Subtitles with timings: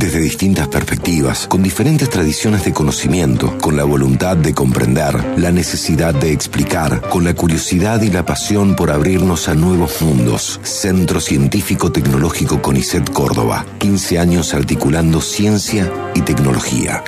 [0.00, 6.14] desde distintas perspectivas, con diferentes tradiciones de conocimiento, con la voluntad de comprender, la necesidad
[6.14, 10.58] de explicar, con la curiosidad y la pasión por abrirnos a nuevos mundos.
[10.62, 17.04] Centro Científico Tecnológico CONICET Córdoba, 15 años articulando ciencia y tecnología.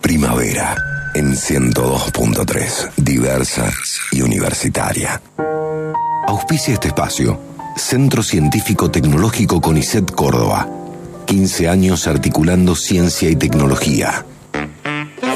[0.00, 0.76] Primavera
[1.14, 3.70] en 102.3, diversa
[4.10, 5.20] y universitaria.
[6.26, 7.38] Auspicia este espacio.
[7.76, 10.68] Centro Científico Tecnológico CONICET Córdoba.
[11.26, 14.24] 15 años articulando ciencia y tecnología.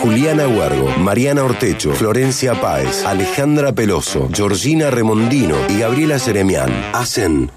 [0.02, 7.50] Juliana Huergo, Mariana Ortecho, Florencia Páez, Alejandra Peloso, Georgina Remondino y Gabriela Seremián hacen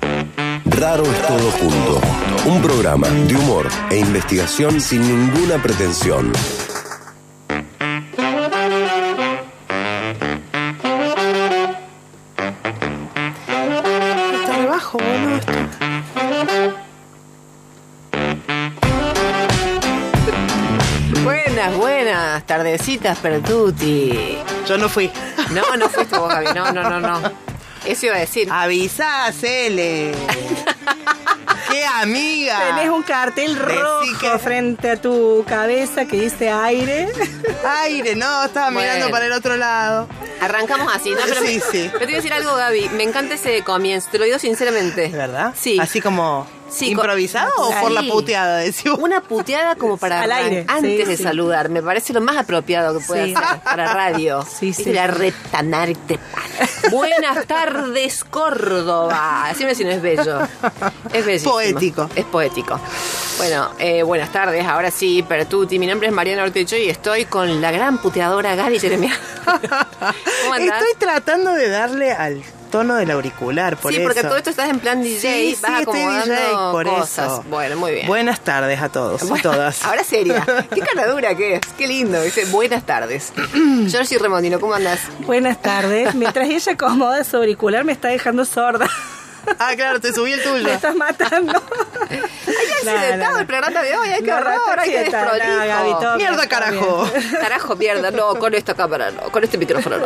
[0.72, 2.02] Raro es todo junto.
[2.46, 6.32] Un programa de humor e investigación sin ninguna pretensión.
[21.24, 24.38] Buenas, buenas, tardecitas, Pertuti.
[24.68, 25.12] Yo no fui.
[25.52, 26.48] No, no fuiste vos, Gaby.
[26.56, 27.50] No, no, no, no.
[27.86, 28.48] Eso iba a decir.
[28.52, 30.12] Avisá, Cele.
[31.70, 32.60] ¡Qué amiga!
[32.76, 37.08] Tenés un cartel rojo que- frente a tu cabeza que dice aire.
[37.84, 38.82] Aire, no, estaba Bueno.
[38.94, 40.08] mirando para el otro lado.
[40.42, 41.18] Arrancamos así, ¿no?
[41.28, 41.90] Pero, Sí, sí.
[41.92, 42.90] pero te voy a decir algo, Gaby.
[42.90, 45.02] Me encanta ese comienzo, te lo digo sinceramente.
[45.10, 45.54] ¿De verdad?
[45.58, 45.78] Sí.
[45.80, 49.00] Así como Sí, improvisado o por la puteada, decimos.
[49.00, 51.24] Una puteada como para Al aire, antes sí, de sí.
[51.24, 51.70] saludar.
[51.70, 53.34] Me parece lo más apropiado que puede Sí.
[53.36, 54.46] hacer para radio.
[54.60, 54.92] Sí, sí.
[54.94, 56.20] La retanarte.
[56.92, 59.46] Buenas tardes, Córdoba.
[59.50, 60.40] Así me si no es bello.
[61.14, 61.54] Es bellísimo.
[61.54, 62.10] Poético.
[62.16, 62.80] Es poético.
[63.38, 64.66] Bueno, eh, buenas tardes.
[64.66, 65.80] Ahora sí, Pertuti.
[65.80, 69.18] Mi nombre es Mariana Ortecho y estoy con la gran puteadora Gaby Jeremia.
[69.46, 70.82] ¿Cómo andás?
[70.82, 74.08] Estoy tratando de darle al tono del auricular, por sí, eso.
[74.08, 77.26] porque todo esto estás en plan DJ, Sí, vas sí, estoy acomodando DJ, por cosas.
[77.34, 77.44] eso.
[77.50, 78.08] Bueno, muy bien.
[78.08, 79.84] Buenas tardes a todos y Bueno, todas.
[79.86, 80.46] Ahora seria.
[80.74, 81.62] Qué cara dura que es.
[81.78, 82.22] Qué lindo.
[82.22, 83.34] Dice, buenas tardes.
[83.90, 85.00] Georgie Remondino, ¿cómo andás?
[85.26, 86.16] Buenas tardes.
[86.16, 88.88] Mientras ella acomoda su auricular, me está dejando sorda.
[89.58, 90.64] Ah, claro, te subí el tuyo.
[90.64, 91.54] Me estás matando.
[92.88, 94.10] Accidentado el programa de hoy.
[94.10, 96.00] Hay que horror, hay que quieta, no, Gaby, desprolijo.
[96.00, 97.06] todo Mierda, carajo.
[97.06, 97.32] bien.
[97.42, 100.06] Carajo, mierda, no, con esta cámara, no, con este micrófono no.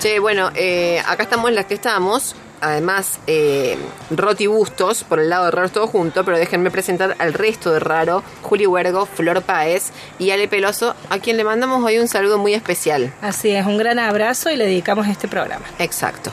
[0.00, 2.34] Che, bueno, eh, acá estamos en las que estamos.
[2.60, 3.76] Además, eh,
[4.10, 7.80] Roti Bustos, por el lado de Raros Todo Junto, pero déjenme presentar al resto de
[7.80, 12.38] Raro, Juli Huergo, Flor Páez y Ale Peloso, a quien le mandamos hoy un saludo
[12.38, 13.12] muy especial.
[13.20, 15.66] Así es, un gran abrazo y le dedicamos este programa.
[15.78, 16.32] Exacto.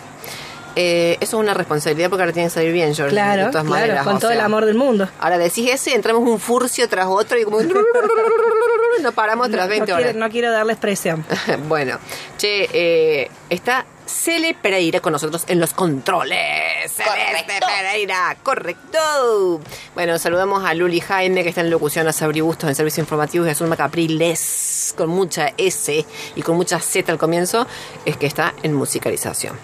[0.76, 3.14] Eh, eso es una responsabilidad porque ahora tiene que salir bien, George.
[3.14, 5.08] Claro, de todas claro, maneras, con todo el amor del mundo.
[5.20, 7.60] Ahora decís eso y entramos un furcio tras otro y como...
[9.02, 10.06] no paramos tras No, 20 no horas.
[10.12, 11.26] quiero, no quiero darle expresión.
[11.68, 12.00] bueno,
[12.38, 16.92] che, eh, está Cele Pereira con nosotros en los controles.
[16.92, 19.62] Celeste Pereira, correcto.
[19.96, 23.48] Bueno, saludamos a Luli Jaime, que está en locución, a Sabri Bustos en servicios informativos,
[23.48, 26.06] y a Zulma Capriles, con mucha S
[26.36, 27.66] y con mucha Z al comienzo,
[28.06, 29.58] es que está en musicalización.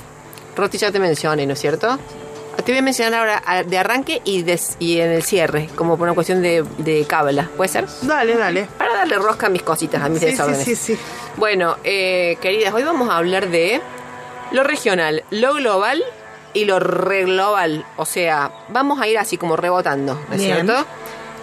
[0.60, 1.98] Roti ya te mencioné, ¿no es cierto?
[2.66, 4.42] Te voy a mencionar ahora a- de arranque y,
[5.00, 7.50] en el cierre, como por una cuestión de, de cábala.
[7.56, 7.86] ¿Puede ser?
[8.02, 8.68] Dale, dale.
[8.78, 10.64] Para darle rosca a mis cositas, a mis Sí, sí, desórdenes.
[10.66, 10.98] sí, sí.
[11.38, 13.80] Bueno, eh, queridas, hoy vamos a hablar de
[14.52, 16.04] lo regional, lo global
[16.54, 17.86] y lo reglobal.
[17.96, 20.66] O sea, vamos a ir así como rebotando, ¿no es Bien.
[20.66, 20.86] cierto?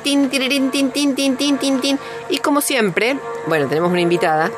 [0.02, 1.98] Tin, tirirín, tin, tin, tin, tin, tin, tin.
[2.28, 3.16] Y como siempre,
[3.46, 4.50] bueno, tenemos una invitada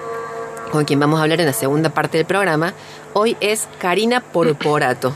[0.71, 2.75] con quien vamos a hablar en la segunda parte del programa.
[3.15, 5.15] Hoy es Karina Porporato.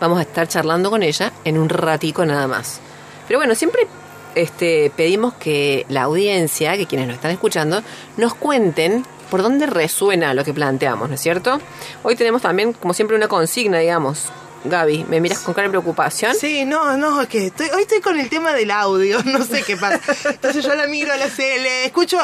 [0.00, 2.80] Vamos a estar charlando con ella en un ratico nada más.
[3.26, 3.86] Pero bueno, siempre
[4.34, 7.82] este, pedimos que la audiencia, que quienes nos están escuchando,
[8.16, 11.60] nos cuenten por dónde resuena lo que planteamos, ¿no es cierto?
[12.02, 14.26] Hoy tenemos también, como siempre, una consigna, digamos.
[14.64, 15.04] Gaby?
[15.08, 16.34] ¿Me miras con cara de preocupación?
[16.34, 19.62] Sí, no, no, es que estoy, hoy estoy con el tema del audio, no sé
[19.62, 20.00] qué pasa.
[20.30, 22.18] Entonces yo la miro a la CL, escucho.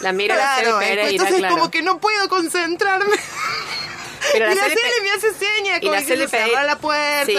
[0.00, 1.56] La miro a la claro, Cele Pereira, entonces claro.
[1.56, 3.16] como que no puedo concentrarme.
[4.32, 7.26] Pero y la Cele Cele me hace señas, como la Cele cerrar la puerta.
[7.26, 7.36] Sí.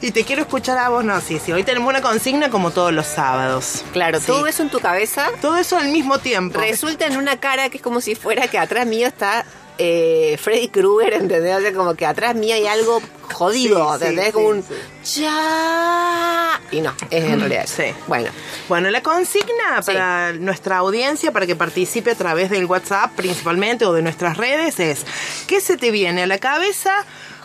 [0.00, 1.52] Y te quiero escuchar a vos, no, sí, sí.
[1.52, 3.84] Hoy tenemos una consigna como todos los sábados.
[3.92, 4.26] Claro, Sí.
[4.26, 6.58] todo eso en tu cabeza Todo eso al mismo tiempo.
[6.60, 9.44] resulta en una cara que es como si fuera que atrás mío está
[9.78, 11.56] eh, Freddy Krueger, ¿entendés?
[11.56, 13.00] O sea, como que atrás mío hay algo
[13.32, 14.26] jodido, Sí, ¿entendés?
[14.26, 14.74] sí, como un sí.
[15.20, 17.66] ya y no, es en realidad.
[17.66, 17.84] Sí.
[18.06, 18.30] Bueno,
[18.68, 19.86] Bueno, la consigna Sí.
[19.92, 24.78] para nuestra audiencia, para que participe a través del WhatsApp principalmente o de nuestras redes
[24.80, 25.04] es,
[25.46, 26.92] ¿qué se te viene a la cabeza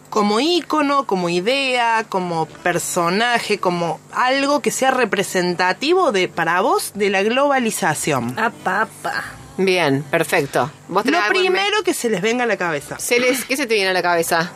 [0.10, 7.10] como ícono, como idea, como personaje, como algo que sea representativo de para vos de
[7.10, 8.34] la globalización?
[8.38, 9.24] Ah, papa.
[9.66, 10.72] Bien, perfecto.
[10.88, 11.60] ¿Vos tenés Lo algo en mente?
[11.62, 12.98] primero que se les venga a la cabeza.
[13.00, 14.52] Celes, ¿qué se te viene a la cabeza?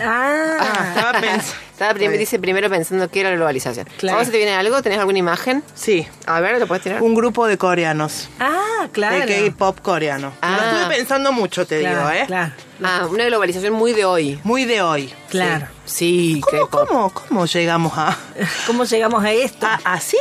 [0.00, 1.44] Ah, Estaba pensando.
[1.72, 3.88] Estaba prim- dice primero pensando qué era la globalización.
[3.98, 4.16] Claro.
[4.16, 4.80] ¿A vos se te viene algo?
[4.82, 5.64] ¿Tenés alguna imagen?
[5.74, 7.02] Sí, A ver, ¿lo puedes tirar?
[7.02, 8.28] un grupo de coreanos.
[8.38, 9.26] ah, claro.
[9.26, 10.32] De K-pop coreano.
[10.40, 10.56] Ah.
[10.60, 12.24] Lo estuve pensando mucho, te claro, digo, ¿eh?
[12.26, 12.52] Claro,
[12.84, 14.40] Ah, una globalización muy de hoy.
[14.44, 15.12] Muy de hoy.
[15.28, 15.66] claro.
[15.84, 16.88] Sí, ¿Cómo, K-pop.
[16.88, 18.16] cómo, cómo llegamos a,
[18.66, 19.66] ¿Cómo llegamos a esto?
[19.84, 20.16] así?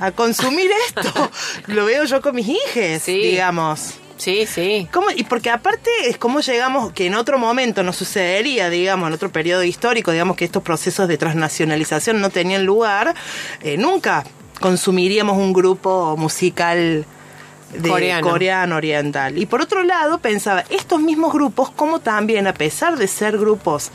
[0.00, 1.30] A consumir esto.
[1.66, 3.18] Lo veo yo con mis hijas, Sí.
[3.20, 3.94] digamos.
[4.16, 4.88] Sí, sí.
[5.16, 9.32] Y porque aparte es como llegamos, que en otro momento no sucedería, digamos, en otro
[9.32, 13.14] periodo histórico, digamos que estos procesos de transnacionalización no tenían lugar,
[13.62, 14.24] eh, nunca
[14.60, 17.04] consumiríamos un grupo musical
[17.72, 18.28] de Coreano.
[18.30, 19.38] coreano oriental.
[19.38, 23.90] Y por otro lado, pensaba, estos mismos grupos, como también, a pesar de ser grupos,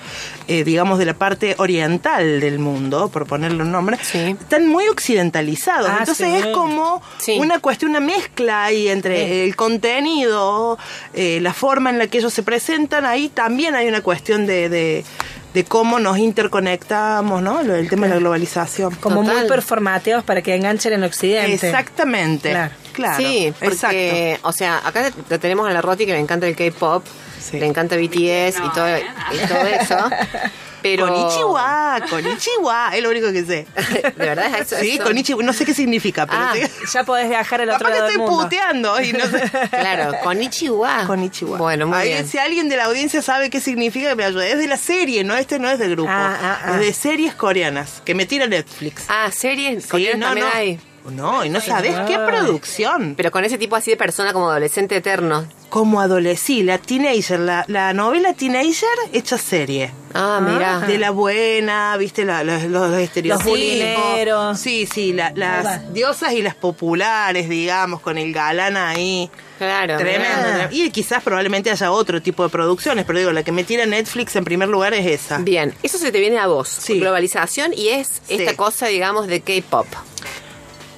[0.48, 4.36] eh, digamos, de la parte oriental del mundo, por ponerle un nombre, Sí.
[4.40, 5.90] están muy occidentalizados.
[5.90, 6.36] Ah, Entonces sí.
[6.36, 7.38] es como Sí.
[7.40, 10.78] una cuestión, una mezcla ahí entre el contenido,
[11.14, 14.70] eh, la forma en la que ellos se presentan, ahí también hay una cuestión de,
[14.70, 15.06] de,
[15.54, 17.64] de cómo nos interconectamos, ¿no?
[17.64, 18.96] Lo- El tema de la globalización.
[18.96, 19.38] Como Total.
[19.40, 21.54] muy performateos para que enganchen en Occidente.
[21.68, 22.50] Exactamente.
[22.52, 22.74] Claro.
[22.98, 23.18] Claro.
[23.18, 24.48] sí, porque, exacto.
[24.50, 27.06] o sea, acá la tenemos a la Roti que le encanta el K-pop,
[27.40, 27.60] Sí.
[27.60, 29.96] le encanta BTS y, todo, y todo eso.
[30.82, 31.08] Pero.
[31.08, 33.66] Konichiwa, Konichiwa, es lo único que sé.
[34.16, 34.80] ¿De verdad es eso?
[34.82, 35.00] Sí?
[35.00, 38.00] Konichiwa, no sé qué significa, pero Ah, sé- Ya podés viajar al otro capaz que
[38.00, 38.44] lado del estoy mundo.
[38.44, 39.52] puteando y no sé.
[39.72, 41.06] Claro, Konichiwa.
[41.08, 41.58] Konichiwa.
[41.58, 42.28] Bueno, muy Ahí, bien.
[42.28, 44.52] Si alguien de la audiencia sabe qué significa, que me ayude.
[44.52, 45.36] Es de la serie, ¿no?
[45.36, 46.10] Este no es de grupo.
[46.12, 46.72] Ah, ah, ah.
[46.76, 49.06] Es de series coreanas, que me tira Netflix.
[49.10, 50.54] Ah, series Sí, coreanas no, también no.
[50.56, 50.80] hay.
[51.12, 53.14] No, y no sabes qué producción.
[53.16, 55.46] Pero con ese tipo así de persona como adolescente eterno.
[55.70, 59.92] Como adolescente, la teenager, la, la novela teenager hecha serie.
[60.14, 60.80] Ah, mira.
[60.80, 63.46] De la buena, viste, la- los, los estereotipos.
[63.52, 64.60] bulineros.
[64.60, 69.30] Sí, sí, la- las diosas y las populares, digamos, con el galán ahí.
[69.58, 69.98] Claro.
[69.98, 70.28] Tremendo.
[70.30, 70.44] mirá.
[70.68, 70.68] tremendo.
[70.76, 74.36] Y quizás probablemente haya otro tipo de producciones, pero digo, la que me tira Netflix
[74.36, 75.40] en primer lugar es esa.
[75.40, 76.70] Bien, eso se te viene a vos.
[76.70, 77.00] Sí.
[77.00, 78.36] Globalización y es Sí.
[78.36, 79.88] esta cosa, digamos, de K-pop.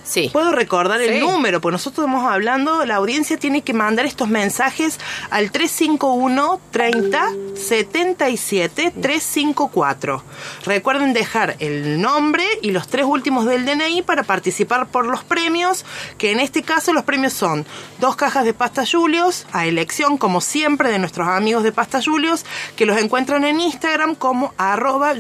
[0.10, 0.30] Sí.
[0.34, 1.06] Puedo recordar Sí.
[1.08, 6.60] el número, porque nosotros estamos hablando, la audiencia tiene que mandar estos mensajes al 351
[6.72, 10.24] 30 77 354.
[10.66, 15.86] Recuerden dejar el nombre y los tres últimos del DNI para participar por los premios,
[16.18, 17.66] que en este caso los premios son
[18.00, 22.46] dos cajas de pasta Julios, a elección como siempre de nuestros amigos de pasta Julios,
[22.76, 25.14] que los encuentran en Instagram como arroba.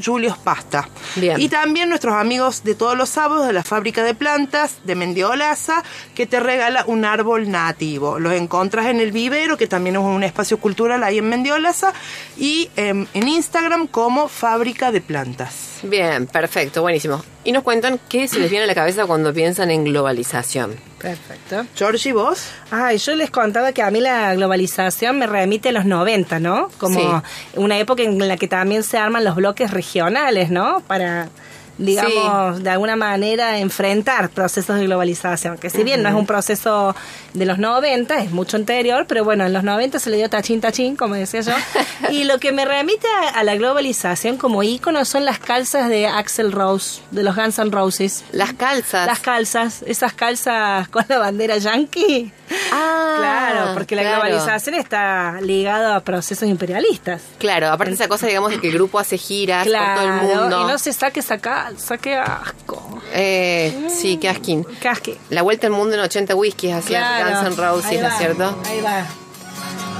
[1.15, 1.39] Bien.
[1.39, 5.83] Y también nuestros amigos de todos los sábados de la fábrica de plantas de Mendiolaza,
[6.15, 8.19] que te regala un árbol nativo.
[8.19, 11.93] Los encontras en el vivero, que también es un espacio cultural ahí en Mendiolaza,
[12.37, 15.79] y em, en Instagram como fábrica de plantas.
[15.83, 17.23] Bien, perfecto, buenísimo.
[17.45, 20.75] Y nos cuentan qué se les viene a la cabeza cuando piensan en globalización.
[20.99, 21.65] Perfecto.
[21.75, 22.47] Georgie, ¿vos?
[22.71, 26.69] Ay, yo les contaba que a mí la globalización me remite a los 90, ¿no?
[26.77, 27.07] Como Sí.
[27.55, 30.81] una época en la que también se arman los bloques regionales, ¿no?
[30.81, 31.29] Para,
[31.79, 35.57] digamos, de alguna manera enfrentar procesos de globalización.
[35.57, 36.95] Que si bien no es un proceso
[37.33, 40.61] de los 90, es mucho anterior, pero bueno, en los 90 se le dio tachín
[40.61, 41.53] tachín, como decía yo.
[42.09, 46.07] y lo que me remite a, a la globalización como ícono son las calzas de
[46.07, 48.23] Axel Rose, de los Guns N' Roses.
[48.31, 49.05] Las calzas.
[49.05, 52.31] Las calzas, esas calzas con la bandera yankee.
[52.71, 54.21] Ah, Claro, porque la claro.
[54.23, 57.21] globalización está ligada a procesos imperialistas.
[57.37, 60.39] Claro, aparte esa cosa, digamos, de que el grupo hace giras Claro, por todo el
[60.41, 60.61] mundo.
[60.63, 62.98] y no se saque esa calza, qué asco.
[63.13, 64.65] Eh, sí, asquín.
[64.81, 65.17] Casque.
[65.29, 67.29] La vuelta al mundo en 80 whiskies hacía Claro.
[67.41, 68.57] Guns N' Roses, ¿no es cierto?
[68.65, 69.05] Ahí va.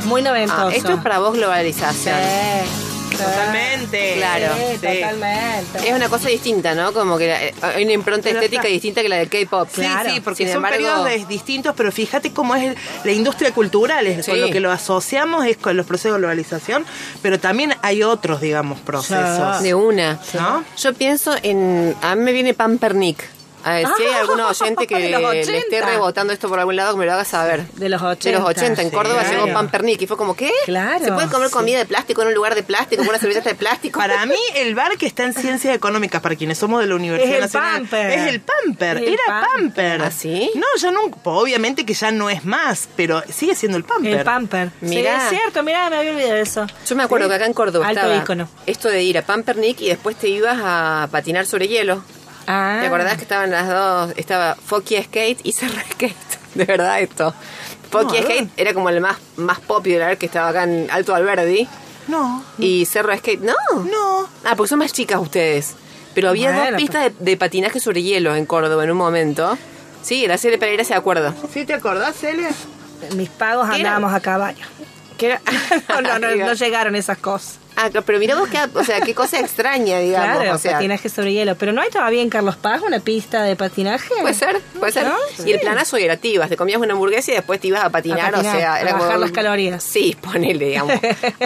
[0.06, 0.68] Muy noventoso.
[0.68, 2.16] Ah, esto es para vos globalización.
[2.16, 2.89] Sí.
[3.24, 4.14] Totalmente.
[4.18, 4.56] Claro.
[4.56, 5.90] Sí, totalmente.
[5.90, 6.94] Es una cosa distinta, ¿no?
[6.94, 9.68] Como que eh, hay una impronta Pero estética está- distinta que la del K-pop.
[9.74, 10.10] Sí, Claro.
[10.14, 14.08] sí, porque Sin son embargo- periodos de- distintos, pero fíjate cómo es la industria cultural,
[14.08, 14.32] es Sí.
[14.32, 16.86] con lo que lo asociamos es con los procesos de globalización,
[17.22, 19.62] pero también hay otros, digamos, procesos.
[19.62, 20.20] De una.
[20.34, 20.64] ¿No?
[20.78, 21.96] Yo pienso en.
[22.02, 23.24] A mí me viene Pampernick.
[23.64, 25.86] A ver, si hay Ah, algún oyente que de le esté 80.
[25.86, 27.66] rebotando esto por algún lado, que me lo haga saber.
[27.74, 28.40] De los De 80.
[28.40, 28.82] los 80.
[28.82, 28.96] En sí.
[28.96, 29.46] Córdoba Claro.
[29.46, 30.52] llegó Pampernick y fue como, ¿qué?
[30.66, 31.54] Claro, ¿Se puede comer sí.
[31.54, 34.00] comida de plástico en un lugar de plástico con una servilleta de plástico?
[34.00, 37.30] Para mí, el bar que está en ciencias económicas, para quienes somos de la Universidad
[37.30, 38.12] Es el Nacional, Pamper.
[38.12, 38.98] es el Pamper.
[38.98, 39.50] Es el Era Pamper.
[39.60, 40.02] Pamper.
[40.04, 40.52] ¿Ah, sí?
[40.56, 44.20] No, ya nunca, obviamente que ya no es más, pero sigue siendo el Pamper.
[44.20, 44.72] El Pamper.
[44.82, 45.20] Mirá.
[45.30, 46.66] Sí, es cierto, mirá, me había olvidado de eso.
[46.88, 48.48] Yo me acuerdo que acá en Córdoba Alto estaba ícono.
[48.66, 52.04] esto de ir a Pampernick y después te ibas a patinar sobre hielo.
[52.52, 52.80] Ah.
[52.82, 54.12] ¿Te acordás que estaban las dos?
[54.18, 56.16] Estaba Focky Skate y Cerro Skate.
[56.56, 57.32] De verdad esto.
[57.94, 58.24] No, ver.
[58.24, 61.68] Skate era como el más, más popular que estaba acá en Alto Alberdi.
[62.08, 63.54] No, Y Cerro Skate, no.
[63.84, 64.28] no.
[64.44, 65.76] Ah, porque son más chicas ustedes.
[66.16, 69.56] Pero había Bueno, dos pistas de, de patinaje sobre hielo en Córdoba en un momento.
[70.02, 71.36] Sí, la serie Pereira se acuerda.
[71.54, 72.50] ¿Sí te acordás, Celia?
[73.12, 74.66] En mis pagos andábamos a caballo.
[75.28, 75.42] Era-
[75.90, 77.60] No, no, no, no llegaron esas cosas.
[77.82, 80.38] Ah, pero mira vos qué, o sea, qué cosa extraña, digamos.
[80.42, 81.56] Claro, o sea, patinaje sobre hielo.
[81.56, 84.10] Pero no hay todavía en Carlos Paz una pista de patinaje.
[84.20, 85.08] Puede ser, puede ser.
[85.46, 87.90] Y el planazo era te ibas, te comías una hamburguesa y después te ibas a
[87.90, 89.82] patinar, A patinar, o sea, a era bajar como- las calorías.
[89.82, 90.94] Sí, ponele, digamos.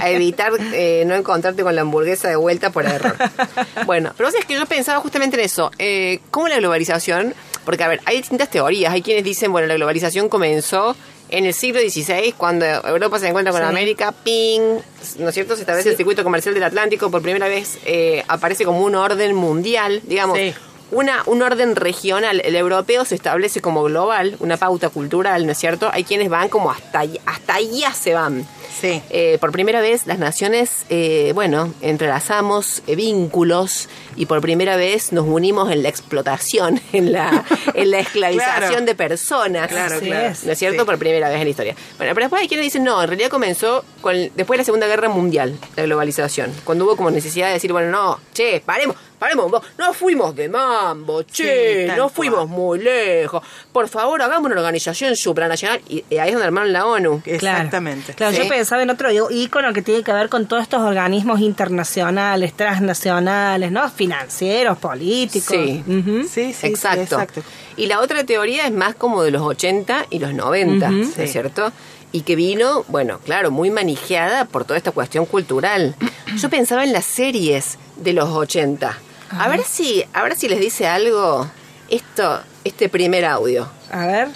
[0.01, 3.15] a evitar eh, no encontrarte con la hamburguesa de vuelta por error.
[3.85, 5.69] bueno, pero sabés que yo pensaba justamente en eso.
[5.77, 7.35] Eh, ¿Cómo la globalización?
[7.63, 8.91] Porque, a ver, hay distintas teorías.
[8.91, 10.95] Hay quienes dicen, bueno, la globalización comenzó
[11.33, 13.67] en el siglo XVI, cuando Europa se encuentra con Sí.
[13.67, 14.77] América, ping,
[15.17, 15.55] ¿no es cierto?
[15.55, 19.35] Se establece el circuito comercial del Atlántico, por primera vez eh, aparece como un orden
[19.35, 20.37] mundial, digamos.
[20.37, 20.53] Sí.
[20.91, 25.57] Una, un orden regional, el europeo se establece como global, una pauta cultural, ¿no es
[25.57, 25.89] cierto?
[25.91, 28.45] Hay quienes van como hasta hasta allá se van.
[28.79, 29.01] Sí.
[29.09, 35.11] Eh, por primera vez las naciones, eh, bueno, entrelazamos eh, vínculos y por primera vez
[35.11, 38.85] nos unimos en la explotación, en la, en la esclavización Claro.
[38.85, 39.67] de personas.
[39.67, 40.35] Claro, Así claro.
[40.43, 40.79] ¿No es cierto?
[40.81, 40.85] Sí.
[40.85, 41.75] Por primera vez en la historia.
[41.97, 44.87] Bueno, pero después hay quienes dicen, no, en realidad comenzó con, después de la Segunda
[44.87, 46.51] Guerra Mundial, la globalización.
[46.63, 51.23] Cuando hubo como necesidad de decir, bueno, no, che, paremos, paremos, no fuimos de mambo,
[51.23, 52.09] che, Sí, no cual.
[52.11, 53.41] fuimos muy lejos.
[53.71, 55.81] Por favor, hagamos una organización supranacional.
[55.87, 57.21] Y, y ahí es donde armaron la ONU.
[57.25, 58.13] Exactamente.
[58.13, 58.39] Claro, Sí.
[58.43, 63.73] yo pensaba en otro ícono que tiene que ver con todos estos organismos internacionales, transnacionales,
[63.73, 63.89] ¿no?
[63.89, 65.53] Financieros, políticos.
[65.53, 65.83] Sí.
[65.85, 67.01] Sí, sí, sí, exacto.
[67.01, 67.41] exacto.
[67.75, 71.11] Y la otra teoría es más como de los 80 y los 90, ¿no Sí.
[71.17, 71.73] es cierto?
[72.13, 75.95] Y que vino, bueno, claro, muy manijeada por toda esta cuestión cultural.
[76.37, 78.97] Yo pensaba en las series de los 80.
[79.39, 81.49] A ver si, a ver si les dice algo
[81.89, 83.67] esto, este primer audio.
[83.91, 84.29] A ver.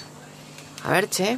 [0.83, 1.37] A ver, che.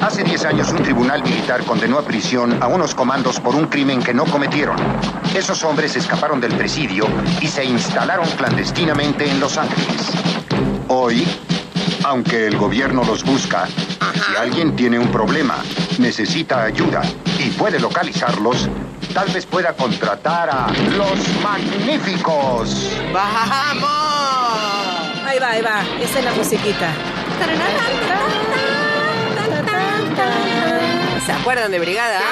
[0.00, 4.00] Hace 10 años un tribunal militar condenó a prisión a unos comandos por un crimen
[4.02, 4.76] que no cometieron.
[5.34, 7.06] Esos hombres escaparon del presidio
[7.40, 10.12] y se instalaron clandestinamente en Los Ángeles.
[10.86, 11.26] Hoy,
[12.04, 15.56] aunque el gobierno los busca, si alguien tiene un problema,
[15.98, 17.02] necesita ayuda
[17.38, 18.68] y puede localizarlos,
[19.12, 22.92] tal vez pueda contratar a los magníficos.
[23.12, 23.84] ¡Vamos!
[25.26, 25.82] Ahí va, ahí va.
[26.00, 26.88] Esa es la musiquita.
[31.28, 32.22] ¿Se acuerdan de Brigada?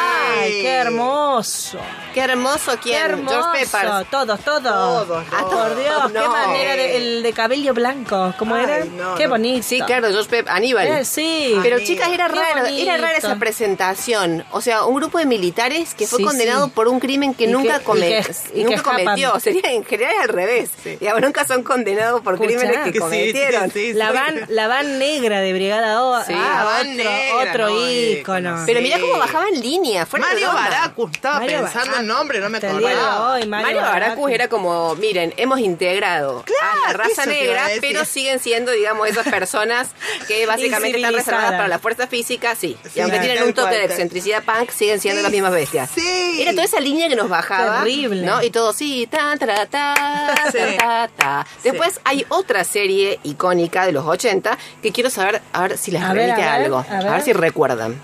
[0.40, 1.78] Ay, qué hermoso.
[2.16, 3.42] Qué hermoso Qué quién, hermoso.
[3.42, 4.10] George Peppers.
[4.10, 4.40] Todos, todos.
[4.40, 5.68] Todos, Ah, todos.
[5.68, 8.32] por Dios, qué manera de, el de cabello blanco.
[8.38, 8.84] ¿Cómo Ay, era?
[8.86, 9.30] no, qué no.
[9.30, 9.62] bonito.
[9.68, 10.86] Sí, claro, George Pep, Aníbal.
[10.86, 11.54] Eh, sí.
[11.62, 12.82] Pero chicas, era Qué raro, bonito.
[12.82, 14.46] era rara esa presentación.
[14.52, 16.72] O sea, un grupo de militares que fue Sí, condenado sí.
[16.74, 19.38] por un crimen que Y nunca, que- come- y que- y nunca cometió.
[19.40, 20.70] Sería en general al revés.
[20.98, 22.56] Digamos, nunca son condenados por Escuchá.
[22.56, 23.70] crímenes que Sí, cometieron.
[23.70, 24.14] sí, sí, La sí.
[24.14, 26.24] van, la van negra de Brigada O.
[26.24, 26.32] Sí.
[26.34, 28.38] ah, La van otro, negra, otro no, ícono.
[28.48, 28.62] ícono.
[28.64, 28.82] Pero Sí.
[28.84, 30.06] mirá cómo bajaba en línea.
[30.10, 30.54] Mario broma.
[30.70, 32.05] Baracus, estaba Mario pensando Baracus.
[32.06, 33.32] El nombre, no me acordaba.
[33.32, 36.44] hoy, Mario Mario Baracus era como, miren, hemos integrado
[36.84, 39.88] a la raza negra, pero siguen siendo, digamos, esas personas
[40.28, 42.76] que básicamente están reservadas para la fuerza física, sí.
[42.84, 45.52] Sí, y aunque tienen un toque cual, de excentricidad punk, siguen siendo Sí, las mismas
[45.52, 45.90] bestias.
[45.94, 46.40] sí.
[46.40, 47.78] Era toda esa línea que nos bajaba.
[47.80, 48.22] Terrible.
[48.22, 48.42] ¿no?
[48.42, 50.58] Y todo, sí, ta, ta, ta, Sí.
[50.78, 51.46] ta, ta, ta.
[51.64, 56.02] Después hay otra serie icónica de los 80 que quiero saber, a ver si les
[56.02, 56.78] A ver, algo.
[56.78, 57.10] a A ver.
[57.12, 57.22] ver.
[57.22, 58.00] si recuerdan.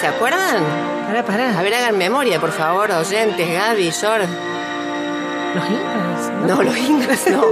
[0.00, 0.64] ¿Se acuerdan?
[1.06, 1.58] Pará, pará.
[1.58, 4.20] A ver, hagan memoria, por favor, oyentes, Gaby, Jor.
[5.54, 6.30] Los incas.
[6.46, 7.44] No, los ingles no.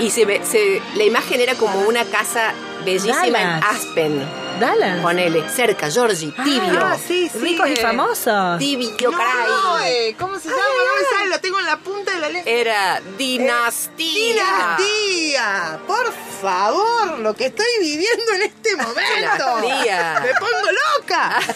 [0.00, 2.52] Y se ve, se, la imagen era como una casa
[2.84, 3.48] bellísima en.
[3.64, 4.42] Aspen.
[4.60, 5.00] Dallas.
[5.00, 6.78] Ponele, cerca, Georgie, tibio.
[6.84, 7.38] Ah, sí, sí.
[7.38, 7.76] Ricos y eh.
[7.76, 8.58] famosos.
[8.58, 9.92] Tibio, No, caray.
[10.10, 10.60] eh, ¿Cómo se llama?
[10.60, 12.50] No me sale, lo tengo en la punta de la lengua.
[12.52, 14.44] Era dinastía.
[14.76, 15.80] Dinastía.
[15.86, 19.82] Por favor, lo que estoy viviendo en este momento.
[19.82, 20.20] tía.
[20.22, 20.70] Me pongo
[21.02, 21.38] loca.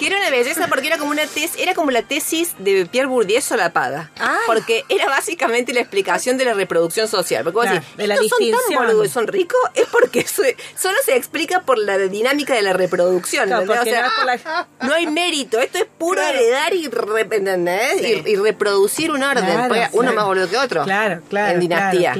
[0.00, 3.06] Que era una belleza porque era como una tesis, era como la tesis de Pierre
[3.06, 4.10] Bourdieu solapada.
[4.18, 4.38] Ah.
[4.46, 7.44] Porque era básicamente la explicación de la reproducción social.
[7.44, 10.96] Porque Claro, decís, de la estos son tan boludos y son ricos, es porque solo
[11.04, 13.44] se explica por la dinámica de la reproducción.
[13.48, 13.78] Claro, ¿entendés?
[13.78, 16.38] porque O sea, no la- hay mérito, esto es puro Claro.
[16.38, 19.68] heredar y, re- y, y reproducir un orden.
[19.68, 20.82] Porque uno más boludo que otro.
[20.84, 22.14] Claro, claro, En dinastía.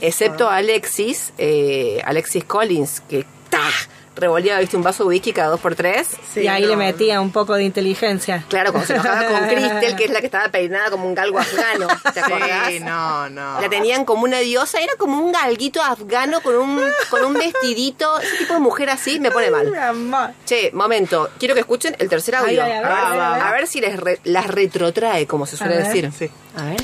[0.00, 0.50] Excepto.
[0.50, 3.70] Alexis, eh, Alexis Collins, que ¡ta!
[4.16, 6.08] Revolía, viste, un vaso de whisky cada dos por tres.
[6.32, 6.68] Sí, y ahí no.
[6.68, 8.44] le metía un poco de inteligencia.
[8.48, 11.38] Claro, cuando se enojaba con Crystal, que es la que estaba peinada como un galgo
[11.38, 11.88] afgano.
[12.12, 12.68] ¿Te acordás?
[12.68, 13.60] Sí, no, no.
[13.60, 16.80] La tenían como una diosa, era como un galguito afgano con un,
[17.10, 18.18] con un vestidito.
[18.20, 20.34] Ese tipo de mujer así me pone mal.
[20.46, 22.62] Che, momento, quiero que escuchen el tercer audio.
[22.62, 23.42] Ay, ay, a ver, a ver, a ver.
[23.42, 25.86] A ver si les re- las retrotrae, como se suele A ver.
[25.86, 26.10] decir.
[26.16, 26.30] Sí.
[26.56, 26.76] A ver.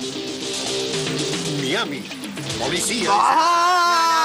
[1.60, 2.02] Miami.
[2.58, 3.08] Policía.
[3.12, 4.19] ¡Ah!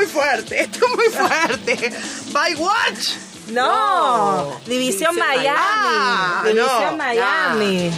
[0.00, 1.92] Muy fuerte, esto es muy fuerte.
[2.32, 3.10] By Watch.
[3.50, 5.58] No, División División Miami.
[5.58, 6.96] Ah, División no.
[6.96, 7.90] Miami.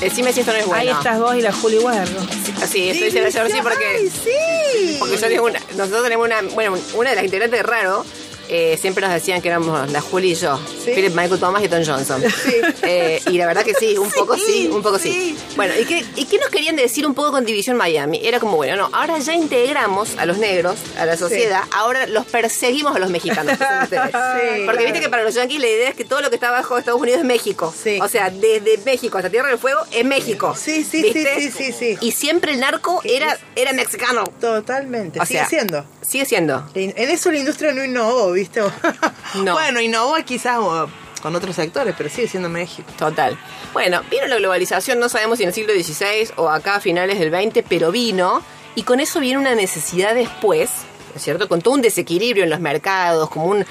[0.00, 0.80] Decime si esto no es bueno.
[0.80, 2.20] Ahí estás vos y la Juli Huerro.
[2.68, 4.96] Sí, estoy diciendo yo sí Ay, porque, sí.
[4.98, 8.04] porque yo tengo una, nosotros tenemos una, bueno, una de las integrantes de Raro,
[8.48, 10.92] eh, siempre nos decían que éramos la Juli y yo, Sí.
[10.94, 12.22] Philip Michael Thomas y Tom Johnson.
[12.22, 12.54] Sí.
[12.82, 15.36] Eh, y la verdad que sí, un poco sí, un poco sí.
[15.56, 18.20] Bueno, ¿y qué, ¿y qué nos querían decir un poco con División Miami?
[18.22, 22.26] Era como, bueno, no, ahora ya integramos a los negros, a la sociedad, ahora los
[22.26, 23.56] perseguimos a los mexicanos.
[23.58, 24.02] que son ustedes.
[24.34, 24.62] Sí.
[24.66, 26.74] Porque viste que para los yanquis la idea es que todo lo que está abajo
[26.74, 27.72] de Estados Unidos es México.
[28.00, 30.54] O sea, desde México hasta Tierra del Fuego es México.
[30.58, 31.98] Sí, sí, sí, sí, sí, sí.
[32.00, 34.24] Y siempre el narco era, era mexicano.
[34.40, 35.20] Totalmente.
[35.20, 35.84] O Sigue sea, siendo.
[36.02, 36.68] Sigue siendo.
[36.74, 38.60] En en eso la industria no innovó, ¿viste?
[39.34, 39.54] No.
[39.54, 40.58] Bueno, innovó quizás
[41.20, 42.88] con otros sectores, pero sigue siendo México.
[42.96, 43.36] Total.
[43.72, 47.18] Bueno, vino la globalización, no sabemos si en el siglo XVI o acá a finales
[47.18, 48.42] del XX, pero vino.
[48.76, 50.70] Y con eso viene una necesidad después,
[51.10, 51.48] ¿no es cierto?
[51.48, 53.66] Con todo un desequilibrio en los mercados, como un,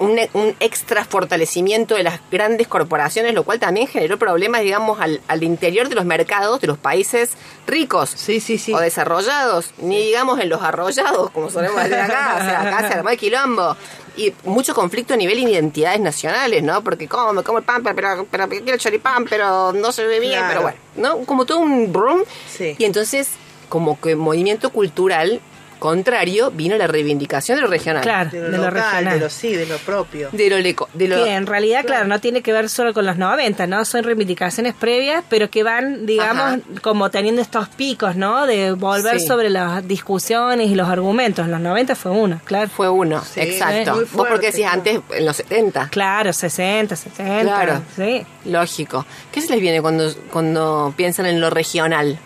[0.00, 5.20] un, un extra fortalecimiento de las grandes corporaciones, lo cual también generó problemas, digamos, al,
[5.28, 7.34] al interior de los mercados de los países
[7.66, 8.10] ricos.
[8.10, 8.72] Sí, sí, sí.
[8.74, 12.94] o desarrollados, ni digamos en los arrollados, como solemos decir acá, o sea, acá se
[12.94, 13.76] armó el quilombo.
[14.16, 16.82] Y mucho conflicto a nivel de identidades nacionales, ¿no?
[16.82, 20.32] Porque como me como el pan, pero, pero quiero choripán, pero no se ve bien,
[20.40, 20.48] Claro.
[20.48, 21.24] pero bueno, ¿no?
[21.26, 22.22] Como todo un brum.
[22.50, 22.74] Sí.
[22.76, 23.28] Y entonces,
[23.68, 25.40] como que movimiento cultural
[25.80, 28.02] contrario, vino la reivindicación de lo regional.
[28.02, 29.14] Claro, De de lo, local, regional.
[29.14, 30.28] de lo sí, de lo propio.
[30.30, 31.24] De lo leco, de lo...
[31.24, 33.84] que en realidad, claro, no tiene que ver solo con los 90, ¿no?
[33.84, 36.60] Son reivindicaciones previas, pero que van, digamos, Ajá.
[36.82, 38.46] como teniendo estos picos, ¿no?
[38.46, 39.26] De volver Sí.
[39.26, 41.48] sobre las discusiones y los argumentos.
[41.48, 42.68] Los 90 fue uno, claro.
[42.68, 44.04] Fue uno, Sí, exacto.
[44.12, 44.74] Vos porque decís claro.
[44.78, 45.88] antes, en los 70.
[45.90, 47.42] Claro, 60, 70.
[47.42, 47.82] Claro.
[47.96, 48.24] Sí.
[48.44, 49.06] Lógico.
[49.32, 52.18] ¿Qué se les viene cuando, cuando piensan en lo regional?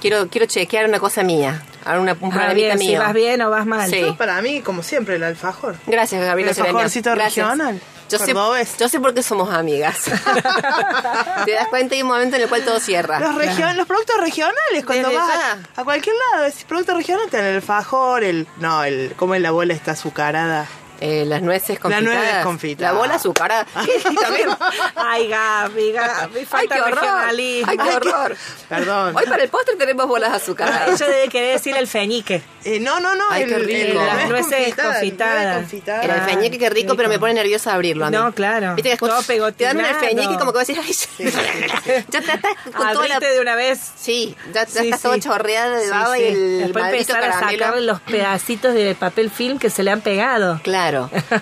[0.00, 1.62] Quiero, quiero chequear una cosa mía.
[1.84, 3.00] Ahora una, un Ah, problemita bien, si mío.
[3.00, 3.88] vas bien o vas mal.
[3.90, 4.00] Sí.
[4.00, 5.76] Yo, para mí, como siempre, el alfajor.
[5.86, 8.34] Gracias, Gabriela El alfajorcito regional, Yo sé,
[8.78, 10.04] yo sé por qué somos amigas.
[11.44, 13.18] Te das cuenta hay un momento en el cual todo cierra.
[13.20, 15.30] Los, region- los productos regionales, cuando Desde vas
[15.76, 18.46] a, a cualquier lado, decís producto regional, te el alfajor, el.
[18.58, 19.12] No, el.
[19.16, 20.66] ¿Cómo es la bola está azucarada?
[21.00, 22.04] Eh, las nueces Las confitadas.
[22.16, 22.92] nueces confitadas.
[22.94, 23.66] La bola azucarada.
[24.96, 26.94] Ay, Gaby, Gaby, Ay, falta qué horror.
[27.00, 27.70] regionalismo.
[27.70, 28.36] Ay, qué Ay, horror.
[28.68, 29.16] Perdón.
[29.16, 31.00] Hoy para el postre tenemos bolas azucaradas.
[31.00, 32.42] Ella debe querer decir el feñique.
[32.64, 33.24] Eh, no, no, no.
[33.30, 34.00] Ay, el, qué el- rico.
[34.04, 36.04] la Las nueces confitada, el confitadas.
[36.04, 38.16] El alfeñique, qué rico, pero me pone nerviosa abrirlo a mí.
[38.16, 38.74] No, claro.
[38.74, 39.98] Viste que es como- Todo te dan un pegotinado.
[39.98, 43.16] alfeñique y como que vas a decir, ay, ya te estás con toda la...
[43.16, 43.80] Abrite de una vez.
[43.96, 45.20] Sí, ya, ya Sí, estás todo sí.
[45.20, 49.70] chorreada de baba y el Después empezar a sacar los pedacitos de papel film que
[49.70, 50.60] se le han pegado.
[50.62, 50.83] Claro.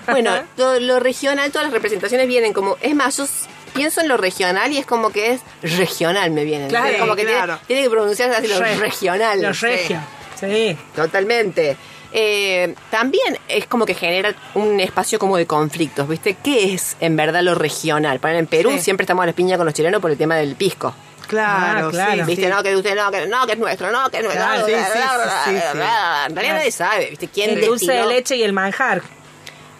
[0.07, 2.77] Bueno, lo, lo regional, todas las representaciones vienen como...
[2.81, 3.25] Es más, yo
[3.73, 5.41] pienso en lo regional y es como que es
[5.77, 6.69] regional me vienen.
[6.69, 7.59] Claro, Es como que tiene- claro.
[7.67, 9.41] tiene, que pronunciarse así lo Re- regional.
[9.41, 9.65] Los Sí.
[9.65, 10.01] regios.
[10.39, 10.77] Sí.
[10.95, 11.77] Totalmente.
[12.15, 16.35] Eh, también es como que genera un espacio como de conflictos, ¿viste?
[16.43, 18.19] ¿Qué es en verdad lo regional?
[18.19, 18.81] Para en Perú Sí.
[18.81, 20.93] siempre estamos a la piña con los chilenos por el tema del pisco.
[21.27, 22.11] Claro, Ah, claro.
[22.11, 22.43] sí, ¿Viste?
[22.45, 22.51] sí.
[22.51, 24.43] No, que usted no, que no, que es nuestro, no, que es nuestro.
[24.45, 24.99] Claro, sí, sí, sí,
[25.45, 25.79] sí, sí.
[26.27, 27.27] En realidad nadie sabe, ¿viste?
[27.29, 29.01] ¿Quién El dulce de leche y el manjar.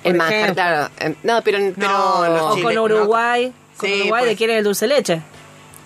[0.03, 0.89] El manjar, claro.
[0.99, 1.57] Eh, No, pero...
[1.75, 2.83] pero los O con no.
[2.83, 3.53] Uruguay.
[3.77, 4.25] Con Sí, Uruguay pues.
[4.31, 5.21] de quién es el dulce leche.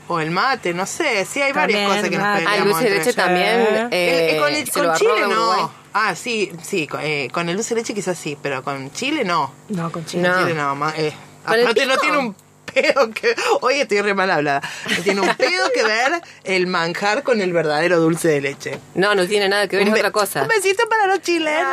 [0.10, 1.26] O el mate, no sé.
[1.26, 2.38] Sí, hay varias También, cosas que nos mate.
[2.38, 3.46] Ah, el peleamos dulce de leche también.
[3.46, 5.72] Eh, eh, Eh, con el- con Chile no.
[5.94, 6.88] Ah, sí, sí.
[6.88, 9.52] Con, eh, con el dulce de leche quizás sí, pero con Chile no.
[9.70, 10.24] No, con chile.
[10.28, 10.34] No.
[10.36, 10.90] Con Chile no.
[10.96, 11.14] eh.
[11.46, 12.36] ¿Con el Aparte no tiene un
[12.74, 13.36] pedo que...
[13.62, 14.62] Hoy estoy re mal hablada.
[14.96, 18.80] No tiene un pedo que ver el manjar con el verdadero dulce de leche.
[18.96, 20.44] No, no tiene nada que ver, es otra cosa.
[20.44, 21.66] Un besito para los chilenos.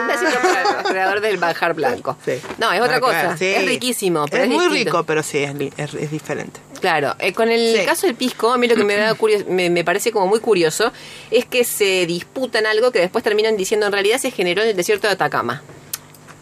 [0.00, 2.16] Un besito para los creadores del manjar blanco.
[2.24, 2.40] Sí.
[2.58, 3.36] No, es otra Ah, cosa.
[3.36, 3.46] sí.
[3.46, 4.90] Es riquísimo, pero es, muy distinto.
[4.90, 6.60] rico, pero sí, es, es- es diferente.
[6.80, 7.84] Claro, eh, con el Sí.
[7.84, 10.40] caso del pisco, a mí lo que me, da curio- me, me parece como muy
[10.40, 10.92] curioso
[11.30, 14.76] es que se disputan algo que después terminan diciendo en realidad se generó en el
[14.76, 15.62] desierto de Atacama,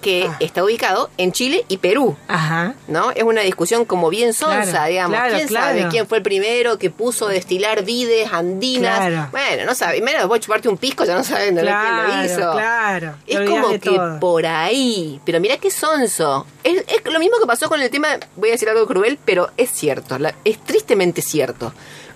[0.06, 0.36] que Ah.
[0.38, 2.16] está ubicado en Chile y Perú.
[2.28, 2.74] Ajá.
[2.86, 3.10] ¿No?
[3.10, 5.16] Es una discusión como bien sonsa, Claro, digamos.
[5.18, 5.66] claro, ¿Quién claro.
[5.78, 9.32] sabe quién fue el primero que puso a destilar vides andinas?
[9.32, 10.00] Bueno, no sabe.
[10.00, 12.52] Menos voy a chuparte un pisco, ya no saben quién lo hizo.
[12.52, 13.14] claro.
[13.26, 14.20] Es como que todo.
[14.20, 15.20] por ahí.
[15.24, 16.46] Pero mira qué sonso.
[16.62, 19.50] Es, es lo mismo que pasó con el tema, voy a decir algo cruel, pero
[19.56, 21.72] es cierto, la- es tristemente cierto.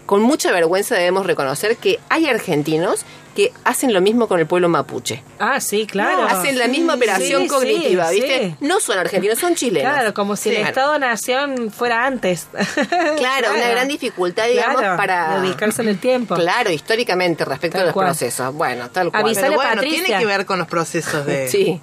[0.07, 4.69] Con mucha vergüenza debemos reconocer que hay argentinos que hacen lo mismo con el pueblo
[4.69, 5.23] mapuche.
[5.38, 6.25] Ah, sí, claro.
[6.25, 8.57] hacen la misma operación Sí, cognitiva, sí, ¿viste?
[8.61, 9.93] No son argentinos, son chilenos.
[9.93, 10.57] Claro, como si el.
[10.66, 12.49] Estado-Nación fuera antes.
[13.16, 15.37] Claro, una gran dificultad, digamos, Claro, para...
[15.45, 16.35] en el tiempo.
[16.35, 18.07] Claro, históricamente respecto Tal a los cual.
[18.09, 18.55] procesos.
[18.55, 19.23] Bueno, tal cual.
[19.25, 20.05] Avisale Pero bueno, Patricia.
[20.05, 21.49] tiene que ver con los procesos de...
[21.51, 21.81] Sí.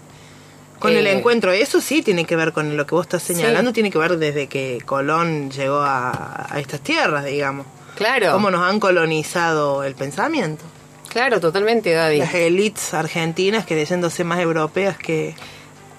[0.80, 3.74] Con el Eh, encuentro, eso sí tiene que ver con lo que vos estás señalando,
[3.74, 7.66] tiene que ver desde que Colón llegó a, a estas tierras, digamos.
[7.96, 8.32] Claro.
[8.34, 10.64] Cómo nos han colonizado el pensamiento.
[11.10, 12.17] Claro, totalmente, Gaby.
[12.20, 15.36] Las élites argentinas creyéndose más europeas que...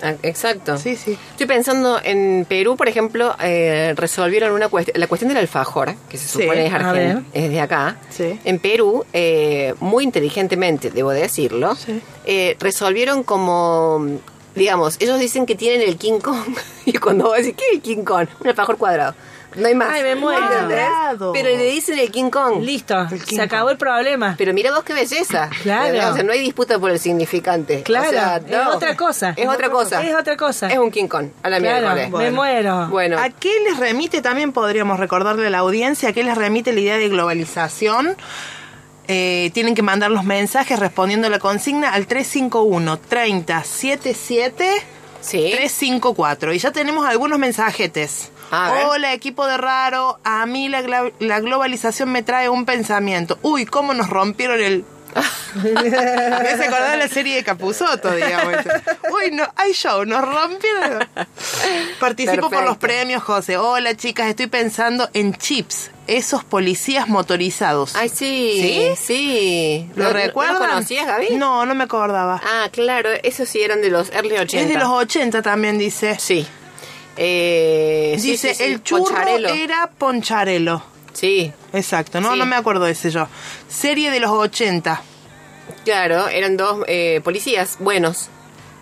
[0.01, 0.79] Ah, Exacto.
[0.79, 1.19] Sí, sí.
[1.33, 6.17] Estoy pensando en Perú, por ejemplo, eh, resolvieron una cuestión, la cuestión del alfajor, que
[6.17, 7.23] se Sí, supone es, a argen- ver.
[7.33, 7.97] es de acá.
[8.11, 8.39] Sí.
[8.45, 12.01] En Perú, eh, muy inteligentemente, debo decirlo, Sí.
[12.27, 14.07] eh, resolvieron como,
[14.55, 16.55] digamos, ellos dicen que tienen el King Kong,
[16.87, 18.29] y cuando vos decís, ¿qué es el King Kong?
[18.39, 19.17] Un alfajor cuadrado.
[19.57, 19.89] No hay más.
[19.91, 21.33] Ay, me muero.
[21.33, 22.63] Pero le dicen el King Kong.
[22.63, 22.95] Listo,
[23.27, 24.35] King se acabó el problema.
[24.37, 25.49] Pero mira vos qué belleza.
[25.63, 26.11] Claro.
[26.11, 27.83] O sea, no hay disputa por el significante.
[27.83, 29.35] Claro, O sea, es otra cosa.
[29.37, 30.03] Es otra cosa.
[30.03, 30.69] Es otra cosa.
[30.69, 31.29] Es un King Kong.
[31.43, 32.11] A la Claro, miércoles.
[32.27, 32.89] me muero.
[32.89, 36.73] Bueno, ¿A qué les remite también, podríamos recordarle a la audiencia, a qué les remite
[36.73, 38.17] la idea de globalización?
[39.11, 44.71] Eh, tienen que mandar los mensajes respondiendo a la consigna al 351 3077
[45.23, 45.51] sí.
[45.57, 48.31] 354 y ya tenemos algunos mensajetes.
[48.51, 53.39] Hola equipo de raro, a mí la, gla- la globalización me trae un pensamiento.
[53.43, 54.85] Uy, cómo nos rompieron el...
[55.55, 55.89] Me
[56.51, 58.55] hace acordar la serie de Capuzoto, digamos.
[59.13, 61.07] Uy, no, hay show, nos rompieron.
[61.99, 62.69] Participo por Perfecto.
[62.71, 63.57] los premios, José.
[63.57, 67.97] Hola chicas, estoy pensando en chips, esos policías motorizados.
[67.97, 68.95] Ay, sí.
[68.97, 69.03] ¿Sí?
[69.03, 69.91] Sí.
[69.97, 70.55] ¿Lo ¿No- recuerdan?
[70.59, 71.31] ¿No lo conocías, Gaby?
[71.37, 72.41] No, no me acordaba.
[72.45, 73.11] Ah, claro.
[73.23, 74.59] Esos sí eran de los early 80.
[74.61, 76.17] es de los 80 también, dice.
[76.21, 76.47] Sí.
[77.21, 79.49] Eh, Dice, sí, sí, el churro Poncharelo.
[79.49, 80.83] era poncharelo.
[81.13, 82.39] Sí, Exacto, no, Sí.
[82.39, 83.27] no me acuerdo de ese yo.
[83.69, 85.03] Serie de los 80.
[85.85, 86.29] claro.
[86.29, 88.29] Eran dos eh, policías buenos,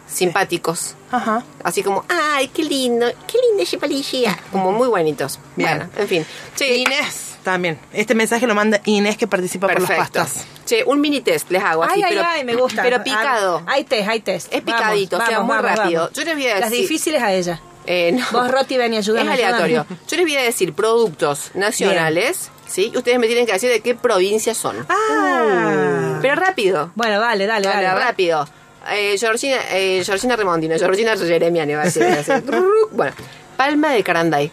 [0.06, 0.94] simpáticos.
[1.10, 1.42] Ajá.
[1.64, 4.38] Así como, ay, qué lindo, qué lindo ese policía.
[4.52, 5.38] Como muy buenitos.
[5.56, 5.78] Bien.
[5.78, 6.26] Bueno, en fin.
[6.56, 7.78] Che, Inés también.
[7.92, 10.20] Este mensaje lo manda Inés que participa por las perfecto.
[10.20, 10.44] pastas.
[10.66, 12.82] Che, un mini test les hago así, Ay, pero, ay, ay, me gusta.
[12.82, 13.62] Pero picado.
[13.66, 14.52] Hay test, hay test.
[14.52, 16.10] Es picadito, o sea, muy rápido.
[16.12, 17.60] Yo les voy a Las decir- difíciles a ella.
[17.86, 18.24] Eh, no.
[18.32, 19.80] Vos, Roti, ven y ayúdame, Es aleatorio.
[19.82, 20.00] ayúdame.
[20.08, 22.90] Yo les voy a decir productos nacionales, ¿sí?
[22.92, 24.84] Y ustedes me tienen que decir de qué provincia son.
[24.88, 26.18] Ah.
[26.20, 26.90] Pero rápido.
[26.94, 28.00] Bueno, dale, dale, Dale, dale.
[28.00, 28.48] rápido.
[28.90, 32.06] Eh, Georgina, eh, Georgina Remondino, Georgina Jeremiani va a decir.
[32.92, 33.12] bueno,
[33.56, 34.50] Palma de Caranday.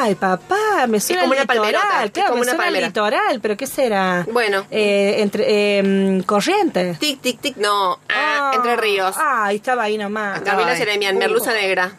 [0.00, 2.68] Ay, papá, me suena como al una palmerota, es Claro, como me una suena al
[2.68, 2.86] palmera.
[2.86, 4.26] litoral, pero ¿qué será?
[4.32, 4.64] Bueno.
[4.70, 6.98] Eh, entre eh, Corrientes.
[6.98, 7.98] Tic, tic, tic, no.
[8.08, 9.14] Ah, Entre Ríos.
[9.18, 10.42] Ay, estaba ahí nomás.
[10.42, 10.78] Gabriela Ay.
[10.78, 11.92] Jeremian, Merluza Negra.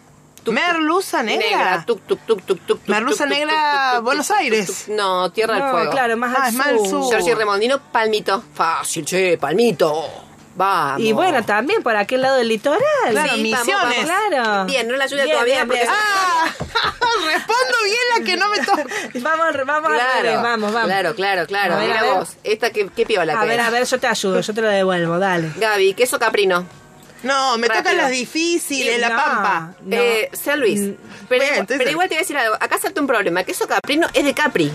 [0.44, 0.54] Tuc.
[0.54, 1.84] Merluza negra.
[1.86, 4.86] Tuc, tuc, tuc, tuc, tuc, tuc, Merluza negra, tuc, tuc, Buenos Aires.
[4.86, 4.96] tuc.
[4.96, 5.92] No, Tierra del No, Fuego.
[5.92, 7.22] claro, más Ah, al es más al sur.
[7.22, 7.38] sur.
[7.38, 8.44] Remondino, Palmito.
[8.54, 10.26] Fácil, che, Palmito.
[10.56, 11.00] Vamos.
[11.02, 12.80] Y bueno, también por aquel lado del litoral.
[13.12, 14.08] Claro, Sí, vamos, Misiones.
[14.08, 14.30] vamos.
[14.30, 14.66] Claro.
[14.66, 15.82] Bien, no la ayuda Bien, todavía bien, porque...
[15.84, 15.94] bien.
[15.96, 16.46] ¡Ah!
[17.26, 18.84] Respondo bien la que no me toca.
[19.22, 20.88] Vamos, vamos, al revés, vamos, vamos.
[20.90, 21.76] Claro, claro, claro.
[21.76, 22.14] A ver, Mira a ver.
[22.16, 22.30] vos.
[22.44, 23.66] Esta, ¿qué, qué piola A que ver, es?
[23.66, 25.52] a ver, yo te ayudo, yo te lo devuelvo, dale.
[25.56, 26.66] Gaby, queso caprino.
[27.24, 27.84] No, me Rápido.
[27.84, 29.74] tocan las difíciles, la No, pampa.
[29.82, 29.96] no.
[29.96, 30.80] Eh, San Luis.
[30.80, 30.94] Mm,
[31.28, 32.56] Pero, Bien, igual- entonces- pero igual te voy a decir algo.
[32.60, 33.44] Acá salta un problema.
[33.44, 34.72] Queso caprino es de Capri.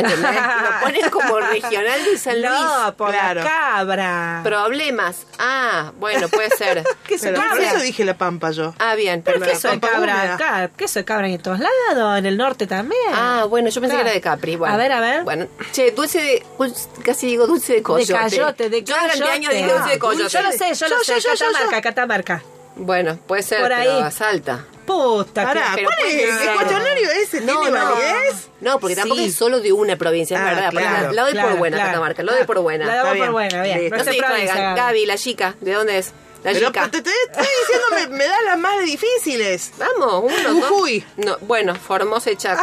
[0.00, 0.34] ¿Entendés?
[0.34, 2.50] Lo ponen como regional de San Luis.
[2.52, 3.42] No, por Claro.
[3.42, 4.40] la cabra.
[4.44, 5.26] Problemas.
[5.38, 6.82] Ah, bueno, puede ser.
[7.06, 7.72] queso Pero de por cabra.
[7.74, 8.74] eso dije la pampa yo.
[8.78, 9.22] Ah, bien.
[9.22, 9.68] Pero perfecto.
[9.68, 10.34] de pampa cabra húmeda.
[10.34, 13.00] acá, de cabra en todos lados, en el norte también.
[13.12, 14.04] Ah, bueno, yo pensé Claro.
[14.04, 14.56] que era de Capri.
[14.56, 14.74] Bueno.
[14.74, 15.24] A ver, a ver.
[15.24, 16.46] Bueno, che, dulce de.
[16.58, 18.12] dulce- casi digo dulce de coyote.
[18.12, 20.28] de cayote, de Yo durante años dije dulce de coyote.
[20.28, 21.80] Yo lo sé, yo, lo Yo, sé, yo, yo, yo, Catamarca.
[21.82, 22.42] Catamarca.
[22.82, 24.10] Bueno, puede ser, Por pero ahí.
[24.12, 24.64] salta.
[24.86, 26.34] Puta, Pará, que- pero ¿cuál puede es?
[26.38, 26.48] ser.
[26.48, 27.90] ¿El cuestionario ese No, tiene no.
[27.90, 28.48] validez?
[28.60, 29.26] No, porque tampoco Sí.
[29.26, 30.70] es solo de una provincia, es Ah, verdad.
[30.70, 31.90] Claro, la, la doy claro, por buena, claro.
[31.92, 32.86] Catamarca, lo doy por buena.
[32.86, 33.24] La Está bien.
[33.26, 33.80] por buena, bien.
[33.82, 33.96] Listo.
[33.98, 34.56] No se distraigan.
[34.56, 34.76] Gaby.
[34.80, 36.12] Gaby, la chica, ¿de dónde es?
[36.42, 36.90] La Pero chica.
[36.90, 39.72] te, te- estoy diciendo, me, me da las más difíciles.
[39.76, 40.68] Vamos, uno, dos.
[40.70, 41.04] Jujuy.
[41.18, 42.62] No, bueno, Formosa y Chaco.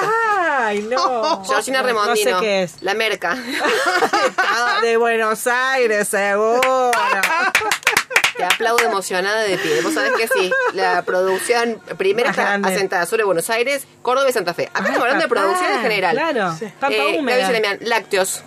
[0.60, 1.46] Ay, no.
[1.46, 2.40] Georgina No Remondino.
[2.40, 2.74] sé qué es.
[2.82, 3.38] La Merca.
[4.82, 6.92] De Buenos Aires, seguro.
[8.38, 9.82] Te aplaudo emocionada de pie.
[9.82, 12.74] Vos sabés que sí, la producción primera Más está grande.
[12.74, 14.68] asentada sobre Buenos Aires, Córdoba y Santa Fe.
[14.68, 16.16] Acá estamos hablando de producción en general.
[16.16, 16.58] Claro.
[16.80, 17.38] Pampa Eh, húmeda.
[17.38, 18.44] Gaby Salemian, lácteos.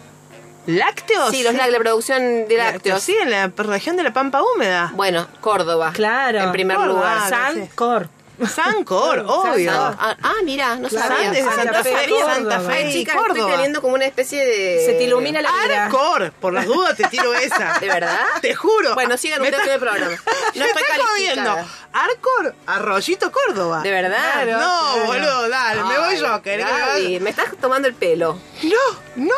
[0.66, 1.30] ¿Lácteos?
[1.30, 3.02] Sí, los la producción de lácteos.
[3.02, 4.92] Sí, en la región de la Pampa Húmeda.
[4.94, 5.90] Bueno, Córdoba.
[5.94, 6.38] Claro.
[6.40, 7.00] En primer Córdoba.
[7.00, 7.28] lugar.
[7.28, 8.08] Sancor.
[8.54, 9.72] Sancor, obvio.
[9.72, 11.34] Ah, ah, mira, no Claro, sabía.
[11.44, 12.60] Santa Santa Fe, Santa.
[12.60, 13.50] Fe Ay, y chica, estoy Córdoba.
[13.52, 14.82] teniendo como una especie de...
[14.86, 15.84] Se te ilumina la vida.
[15.86, 17.78] Arcor, por las dudas te tiro esa.
[17.80, 18.18] ¿De verdad?
[18.40, 18.94] Te juro.
[18.94, 20.16] Bueno, sigan ustedes está- el programa.
[20.54, 21.50] No estoy jodiendo.
[21.92, 23.82] Arcor, Arroyito, Córdoba.
[23.82, 24.46] ¿De verdad?
[24.46, 26.42] No, boludo, dale, me voy yo.
[26.42, 28.38] ¿querés Gaby, me estás tomando el pelo.
[28.62, 28.76] No,
[29.16, 29.34] no.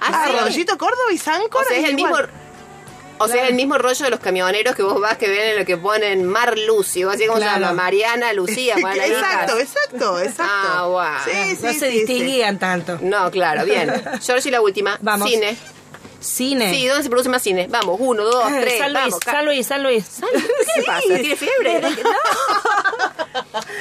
[0.00, 0.36] ¿Ah, sí?
[0.36, 1.62] Arroyito, Córdoba y Sancor.
[1.62, 2.16] O sea, es el mismo...
[3.18, 5.64] O sea, el mismo rollo de los camioneros que vos vas que ven en lo
[5.64, 11.00] que ponen Mar Lucy, o así como se llama, Mariana, Lucía, Exacto, exacto, exacto.
[11.00, 11.22] Ah.
[11.24, 12.98] Sí, sí, no se sí, distinguían tanto.
[13.00, 13.92] No, claro, bien.
[14.22, 14.98] Georgie, la última.
[15.00, 15.28] Vamos.
[15.28, 15.56] Cine.
[16.26, 16.72] Cine.
[16.74, 17.66] Sí, ¿dónde se produce más cine?
[17.70, 19.20] Vamos, uno, dos, Eh, tres, San Luis, vamos.
[19.20, 20.04] ca- San Luis, San Luis.
[20.20, 21.02] ¿Qué le pasa?
[21.06, 21.80] ¿Tiene fiebre?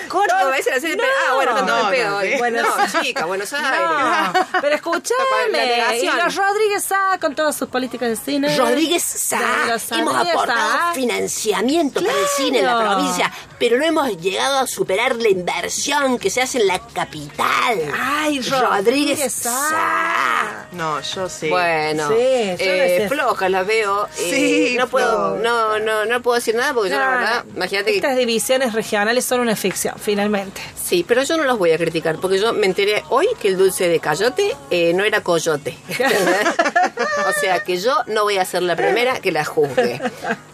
[0.10, 2.36] Córdoba, esa es la serie Ah, bueno, tanto No, me pedo no, hoy.
[2.38, 3.72] Bueno, no, chica, Buenos Aires.
[3.80, 5.16] No, pero escúchame.
[6.02, 8.56] Y los Rodríguez Sá con todas sus políticas de cine.
[8.58, 9.40] Rodríguez Sá,
[9.92, 10.92] hemos aportado Sá.
[10.94, 16.18] financiamiento para el cine en la provincia, pero no hemos llegado a superar la inversión
[16.20, 17.92] que se hace en la capital.
[17.98, 19.70] Ay, Rodríguez Rodríguez Sá.
[19.70, 20.68] Sá.
[20.74, 21.50] No, yo sí.
[21.50, 22.16] Bueno, Sí,
[22.60, 23.10] eh, sé.
[23.10, 24.06] floja la veo.
[24.18, 27.92] eh, Sí, no puedo, no, no, no puedo decir nada porque yo la verdad, imagínate
[27.92, 30.62] que Estas divisiones regionales son una ficción, finalmente.
[30.82, 33.58] Sí, pero yo no los voy a criticar, porque yo me enteré hoy que el
[33.58, 35.76] dulce de cayote eh, no era coyote.
[37.28, 40.00] o sea que yo no voy a ser la primera que la juzgue.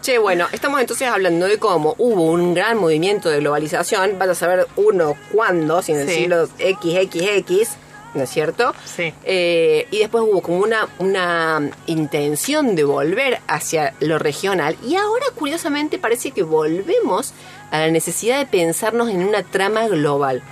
[0.00, 4.34] Che, bueno, estamos entonces hablando de cómo hubo un gran movimiento de globalización, vas a
[4.34, 6.14] saber uno cuándo, si en el Sí.
[6.14, 7.70] siglo XXX,
[8.14, 8.74] ¿no es cierto?
[8.84, 9.12] Sí.
[9.24, 15.26] Eh, y después hubo como una, una intención de volver hacia lo regional y ahora
[15.34, 17.32] curiosamente parece que volvemos
[17.70, 20.42] a la necesidad de pensarnos en una trama global.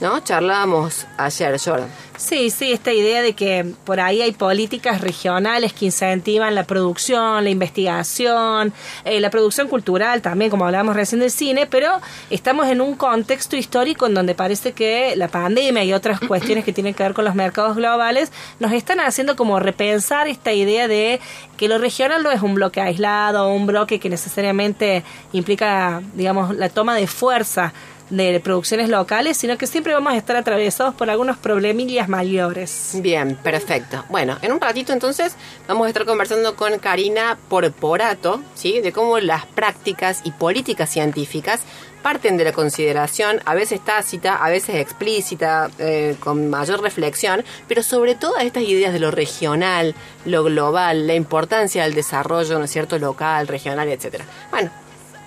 [0.00, 0.20] ¿No?
[0.20, 1.88] Charlábamos ayer, Jordan.
[2.16, 7.44] Sí, sí, esta idea de que por ahí hay políticas regionales que incentivan la producción,
[7.44, 12.80] la investigación, eh, la producción cultural también, como hablábamos recién del cine, pero estamos en
[12.80, 17.02] un contexto histórico en donde parece que la pandemia y otras cuestiones que tienen que
[17.02, 21.20] ver con los mercados globales nos están haciendo como repensar esta idea de
[21.56, 26.68] que lo regional no es un bloque aislado, un bloque que necesariamente implica, digamos, la
[26.68, 27.72] toma de fuerza
[28.10, 32.92] de producciones locales, sino que siempre vamos a estar atravesados por algunos problemillas mayores.
[32.94, 34.04] Bien, perfecto.
[34.08, 35.36] Bueno, en un ratito entonces
[35.68, 38.80] vamos a estar conversando con Karina Porporato, ¿sí?
[38.80, 41.60] De cómo las prácticas y políticas científicas
[42.02, 47.82] parten de la consideración, a veces tácita, a veces explícita, eh, con mayor reflexión, pero
[47.82, 49.94] sobre todo a estas ideas de lo regional,
[50.24, 54.24] lo global, la importancia del desarrollo, ¿no es cierto?, local, regional, etcétera.
[54.50, 54.70] Bueno,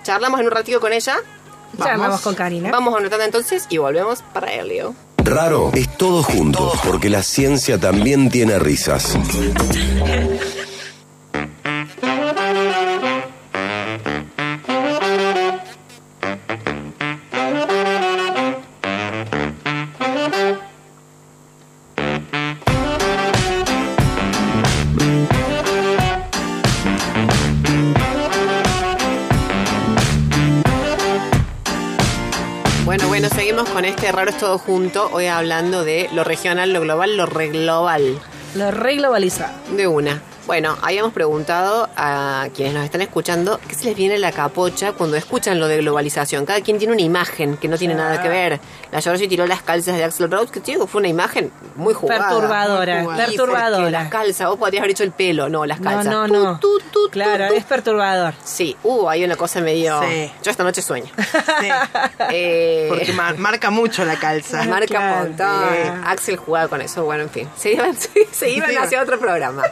[0.02, 1.16] charlamos en un ratito con ella.
[1.78, 2.70] Ya vamos con Karina.
[2.70, 4.94] Vamos a una tanda entonces y volvemos para Helio.
[5.18, 9.16] Raro es todo junto, porque la ciencia también tiene risas.
[34.04, 38.20] este raro es todo junto, hoy hablando de lo regional, lo global, lo reglobal.
[38.54, 39.54] Lo reglobalizado.
[39.74, 40.20] De una.
[40.46, 44.92] Bueno, habíamos preguntado a quienes nos están escuchando qué se les viene a la capocha
[44.92, 46.44] cuando escuchan lo de globalización.
[46.44, 48.60] Cada quien tiene una imagen que no tiene nada que ver.
[48.92, 52.28] La Georgie tiró las calzas de Axel Rose, que digo, fue una imagen muy jugada.
[52.28, 53.26] Perturbadora, Muy jugada.
[53.26, 53.90] Sí, perturbadora.
[53.90, 56.12] Las calzas, vos podrías haber hecho el pelo, no, las No, calzas.
[56.12, 56.58] no, Tu, no.
[56.60, 58.34] tu, tu, Claro, es perturbador.
[58.44, 59.98] Sí, uh, hay una cosa medio...
[60.02, 60.30] Sí.
[60.42, 61.10] Yo esta noche sueño.
[61.60, 61.68] Sí.
[62.30, 64.64] Eh, Porque mar- marca mucho la calza.
[64.68, 65.22] Marca Claro.
[65.22, 65.68] un montón.
[65.72, 65.90] Sí.
[66.04, 67.04] Axel jugaba con eso.
[67.04, 67.48] Bueno, en fin.
[67.56, 67.96] Se iban,
[68.32, 68.76] se iban Sí.
[68.76, 69.62] hacia otro programa.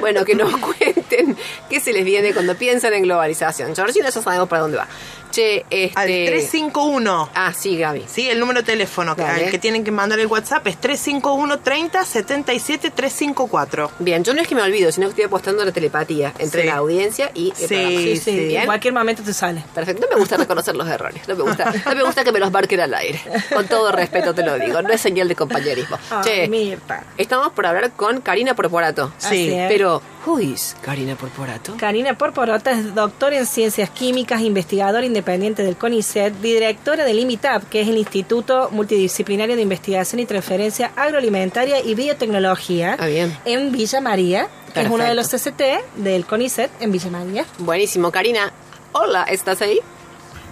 [0.00, 1.36] Bueno, que nos cuenten
[1.68, 3.74] qué se les viene cuando piensan en globalización.
[3.74, 4.88] Georgina, ya sabemos para dónde va.
[5.30, 5.92] Che, este.
[5.98, 7.30] Al 351.
[7.34, 8.04] Ah, sí, Gaby.
[8.08, 9.44] Sí, el número de teléfono que, Dale.
[9.46, 13.90] al que tienen que mandar el WhatsApp es 351 30 77 354.
[13.98, 16.62] Bien, yo no es que me olvido, sino que estoy apostando a la telepatía entre
[16.62, 16.66] Sí.
[16.66, 17.90] la audiencia y el Sí, programa.
[17.90, 18.56] Sí, sí, sí.
[18.56, 19.62] en cualquier momento te sale.
[19.74, 20.06] Perfecto.
[20.08, 21.22] No me gusta reconocer los errores.
[21.28, 23.20] No me gusta, no me gusta que me los marquen al aire.
[23.54, 24.80] Con todo respeto te lo digo.
[24.82, 25.98] No es señal de compañerismo.
[26.10, 27.04] Ay, che, Mirta.
[27.18, 29.12] estamos por hablar con Karina Porporato.
[29.18, 29.68] Es.
[29.68, 31.74] Pero, ¿who is Karina Porporato?
[31.78, 35.17] Karina Porporota es doctora en ciencias químicas, investigadora independiente
[35.62, 41.80] del CONICET, directora del IMITAP, que es el Instituto Multidisciplinario de Investigación y Transferencia Agroalimentaria
[41.80, 43.36] y Biotecnología, Ah, bien.
[43.44, 45.28] en Villa María, que es uno de los.
[45.28, 45.62] CCT
[45.96, 47.44] del CONICET en Villa María.
[47.58, 48.52] Buenísimo, Karina.
[48.92, 49.80] Hola, ¿estás ahí?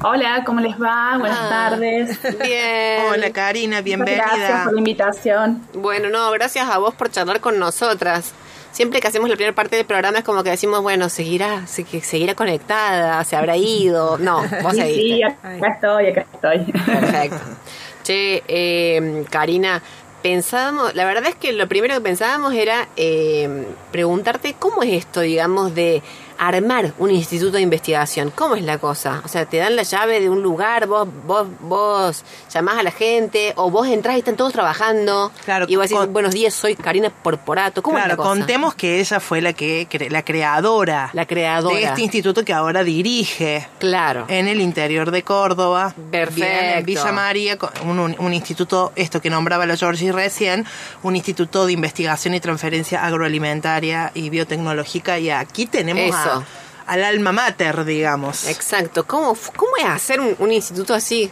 [0.03, 1.17] Hola, ¿cómo les va?
[1.19, 2.19] Buenas Ah, tardes.
[2.43, 3.01] Bien.
[3.13, 4.25] Hola Karina, bienvenida.
[4.37, 5.63] Gracias por la invitación.
[5.73, 8.33] Bueno, no, gracias a vos por charlar con nosotras.
[8.77, 11.85] Siempre que hacemos la primera parte del programa es como que decimos, bueno, seguirá, se-
[11.85, 14.19] que seguirá conectada, se habrá ido.
[14.19, 15.03] No, vos Sí, seguiste.
[15.17, 16.73] sí, acá estoy, acá estoy.
[16.73, 17.39] Perfecto.
[18.05, 19.83] Che, eh, Karina,
[20.23, 25.23] pensábamos, la verdad es que lo primero que pensábamos era eh, preguntarte cómo es esto,
[25.23, 26.03] digamos, de
[26.39, 28.31] armar un instituto de investigación.
[28.35, 29.23] ¿Cómo es la cosa?
[29.25, 32.91] O sea, te dan la llave de un lugar, vos, vos, vos llamás a la
[32.91, 35.33] gente, o vos entrás y están todos trabajando.
[35.45, 37.83] Claro, y vos decís, con- buenos días, soy Karina Porporato.
[37.83, 38.29] ¿Cómo es Claro, la cosa?
[38.31, 41.75] contemos que ella fue la que la creadora, La creadora.
[41.77, 44.25] de este instituto que ahora dirige Claro.
[44.29, 45.95] en el interior de Córdoba.
[46.11, 46.41] Perfecto.
[46.41, 50.65] Bien, en Villa María, un- un instituto, esto que nombraba la Georgie recién,
[51.03, 55.19] un instituto de investigación y transferencia agroalimentaria y biotecnológica.
[55.19, 56.45] Y aquí tenemos a- Eso.
[56.87, 58.47] al alma mater, digamos.
[58.47, 59.07] Exacto.
[59.07, 61.31] ¿Cómo, cómo es hacer un, un instituto así?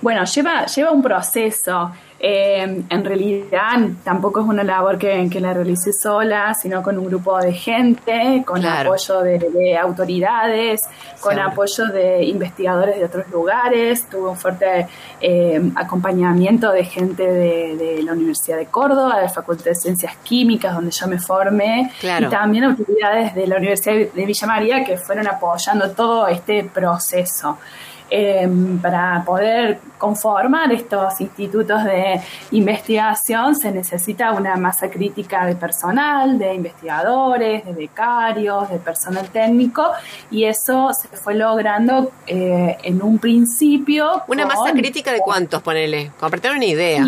[0.00, 1.92] Bueno, lleva, lleva un proceso.
[2.26, 7.04] Eh, en realidad tampoco es una labor que, que la realice sola, sino con un
[7.04, 8.88] grupo de gente, con Claro.
[8.94, 10.80] apoyo de, de autoridades,
[11.20, 14.08] con apoyo de investigadores de otros lugares.
[14.08, 14.86] Tuve un fuerte
[15.20, 20.16] eh, acompañamiento de gente de, de la Universidad de Córdoba, de la Facultad de Ciencias
[20.22, 22.28] Químicas, donde yo me formé, Claro.
[22.28, 27.58] y también autoridades de la Universidad de Villa María que fueron apoyando todo este proceso
[28.16, 28.48] eh,
[28.80, 32.20] para poder conformar estos institutos de
[32.52, 39.84] investigación se necesita una masa crítica de personal, de investigadores, de becarios, de personal técnico
[40.30, 44.22] y eso se fue logrando eh, en un principio.
[44.28, 46.12] Una con- masa crítica de cuántos, ponele.
[46.40, 47.06] Tener una idea.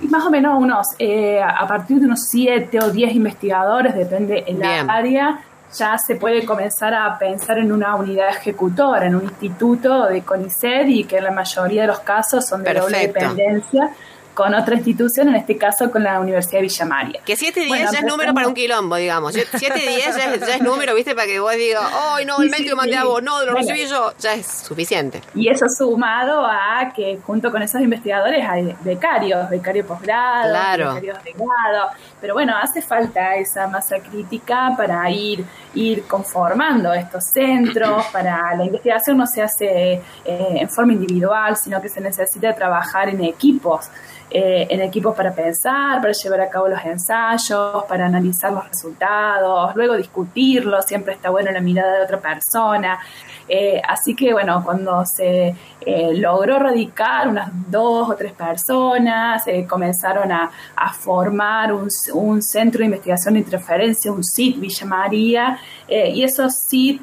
[0.00, 4.44] y más o menos unos, eh, a partir de unos 7 o 10 investigadores, depende
[4.46, 4.88] el Bien.
[4.88, 5.40] área,
[5.76, 10.88] ya se puede comenzar a pensar en una unidad ejecutora, en un instituto de CONICET
[10.88, 13.20] y que en la mayoría de los casos son de doble Perfecto.
[13.20, 13.90] dependencia
[14.38, 17.20] con otra institución, en este caso con la Universidad de Villa María.
[17.26, 19.32] Que 7 días Bueno, ya es número para un quilombo, digamos.
[19.34, 21.12] 7 días ya es, ya es número, ¿viste?
[21.16, 22.98] Para que vos digas, ¡ay, no, el Sí, mail que mandé sí.
[22.98, 23.20] a vos!
[23.20, 23.66] No, lo Bueno.
[23.66, 24.12] recibí yo.
[24.20, 25.22] Ya es suficiente.
[25.34, 30.94] Y eso sumado a que junto con esos investigadores hay becarios, becario posgrado, Claro.
[30.94, 31.88] becarios de grado.
[32.20, 38.06] Pero bueno, hace falta esa masa crítica para ir, ir conformando estos centros.
[38.12, 43.08] Para la investigación no se hace eh, en forma individual, sino que se necesita trabajar
[43.08, 43.90] en equipos.
[44.30, 49.74] Eh, en equipos para pensar, para llevar a cabo los ensayos, para analizar los resultados,
[49.74, 52.98] luego discutirlos, siempre está bueno la mirada de otra persona.
[53.48, 59.64] Eh, así que bueno, cuando se eh, logró radicar unas dos o tres personas, eh,
[59.66, 60.50] comenzaron a,
[60.92, 65.58] formar un, centro de investigación de interferencia, un CIT Villa María,
[65.88, 67.02] y esos CIT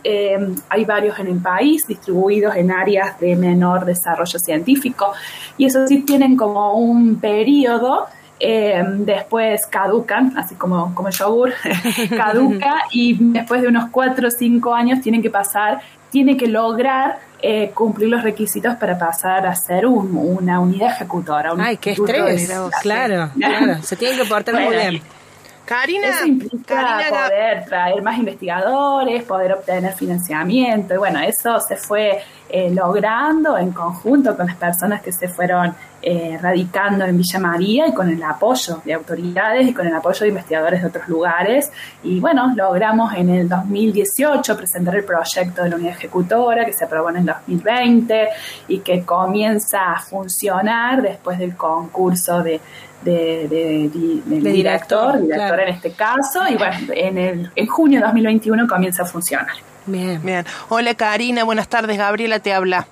[0.69, 5.13] hay varios en el país, distribuidos en áreas de menor desarrollo científico,
[5.57, 8.07] y esos CIT tienen como un periodo
[8.39, 11.53] después caducan, así como, como el yogur,
[12.09, 15.81] caduca y después de unos 4 o 5 años tienen que pasar,
[16.15, 21.51] tiene que lograr eh, cumplir los requisitos para pasar a ser un- una unidad ejecutora.
[21.53, 22.49] un Ay, qué estrés.
[22.81, 23.83] Claro, claro.
[23.83, 25.01] Se tienen que portar muy bien.
[25.65, 31.75] Karina, Eso implica Karina poder traer más investigadores, poder obtener financiamiento, y bueno, eso se
[31.75, 35.75] fue eh, logrando en conjunto con las personas que se fueron
[36.07, 40.19] eh, radicando en Villa María y con el apoyo de autoridades y con el apoyo
[40.19, 41.71] de investigadores de otros lugares.
[42.03, 46.85] Y bueno, logramos en el 2018 presentar el proyecto de la unidad ejecutora que se
[46.85, 48.29] aprobó en el 2020
[48.67, 52.61] y que comienza a funcionar después del concurso de
[53.05, 53.89] de, de-
[54.25, 55.61] De director, director, director claro.
[55.61, 59.47] en este caso, y bueno, en, el, en junio de 2021 comienza a funcionar.
[59.85, 60.19] Bien.
[60.23, 60.45] Bien.
[60.69, 61.97] Hola Karina, buenas tardes.
[61.97, 62.87] Gabriela te habla.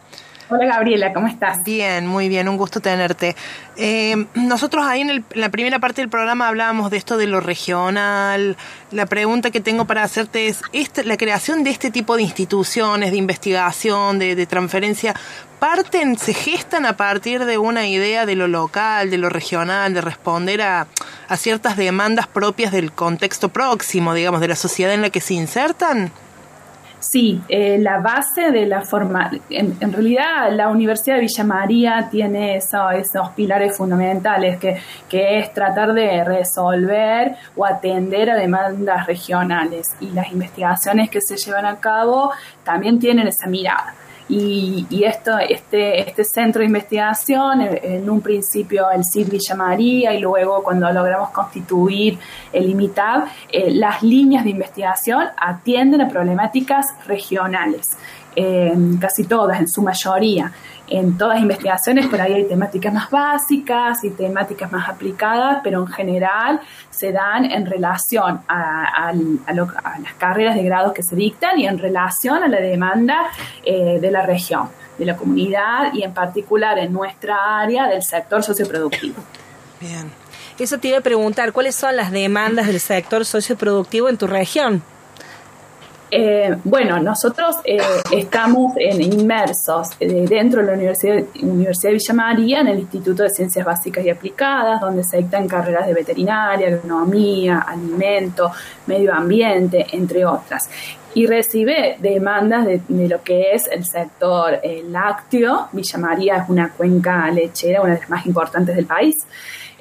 [0.55, 1.63] Hola Gabriela, ¿cómo estás?
[1.63, 3.35] Bien, muy bien, un gusto tenerte.
[3.75, 7.25] Eh, nosotros ahí en, el- en la primera parte del programa hablábamos de esto de
[7.25, 8.55] lo regional.
[8.91, 13.09] La pregunta que tengo para hacerte es, esta- la creación de este tipo de instituciones,
[13.09, 15.15] de investigación, de, de transferencia,
[15.57, 20.01] parten, se gestan a partir de una idea de lo local, de lo regional, de
[20.01, 20.85] responder a
[21.35, 26.11] ciertas demandas propias del contexto próximo, digamos, de la sociedad en la que se insertan.
[27.05, 32.07] Sí, eh, la base de la forma, en, en realidad la Universidad de Villa María
[32.09, 34.77] tiene eso- esos pilares fundamentales que,
[35.09, 41.35] que es tratar de resolver o atender a demandas regionales y las investigaciones que se
[41.35, 42.31] llevan a cabo
[42.63, 43.93] también tienen esa mirada.
[44.30, 50.19] Y, esto, este, este centro de investigación, en un principio el CID Villa María y
[50.19, 52.17] luego cuando logramos constituir
[52.52, 57.88] el IMITAB, eh, las líneas de investigación atienden a problemáticas regionales,
[59.00, 60.52] casi todas, en su mayoría
[60.90, 65.88] en todas investigaciones por ahí hay temáticas más básicas y temáticas más aplicadas, pero en
[65.88, 71.77] general se dan en relación a, las carreras de grados que se dictan y en
[71.79, 73.31] relación a la demanda
[73.63, 78.44] eh, de la región, de la comunidad y en particular en nuestra área del sector
[78.44, 79.15] socioproductivo.
[79.79, 80.12] Bien.
[80.60, 84.84] Eso te iba a preguntar, ¿cuáles son las demandas del sector socioproductivo en tu región?
[86.15, 87.79] Eh, bueno, nosotros eh,
[88.11, 93.31] estamos inmersos eh, dentro de la Universidad, Universidad de Villa María en el Instituto de
[93.31, 98.51] Ciencias Básicas y Aplicadas, donde se dictan carreras de veterinaria, agronomía, alimento,
[98.85, 100.69] medio ambiente, entre otras.
[101.15, 104.59] Y recibe demandas de, lo que es el sector
[104.89, 105.69] lácteo.
[105.71, 109.17] Villa María es una cuenca lechera, una de las más importantes del país.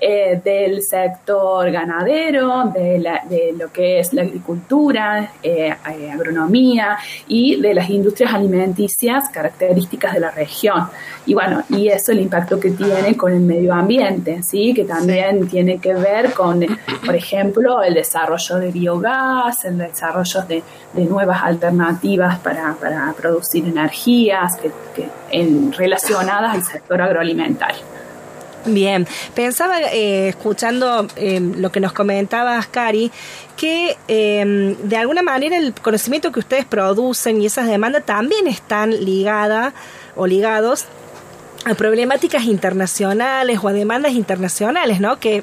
[0.05, 6.98] Eh, del sector ganadero, de, lo que es la agricultura, eh, eh, agronomía
[7.28, 10.88] y de las industrias alimenticias características de la región.
[11.24, 14.74] Y bueno, y eso el impacto que tiene con el medio ambiente, ¿sí?
[14.74, 16.66] que también tiene que ver con,
[17.07, 20.64] por ejemplo, el desarrollo de biogás, el desarrollo de,
[21.05, 22.74] nuevas alternativas para,
[23.16, 25.09] producir energías que,
[25.78, 27.92] relacionadas al sector agroalimentario.
[28.64, 33.10] Bien, pensaba, eh, escuchando eh, lo que nos comentabas, Cari,
[33.56, 39.04] que eh, de alguna manera el conocimiento que ustedes producen y esas demandas también están
[39.04, 39.74] ligadas
[40.14, 40.86] o ligados
[41.64, 45.18] a problemáticas internacionales o a demandas internacionales, ¿no?
[45.18, 45.42] Que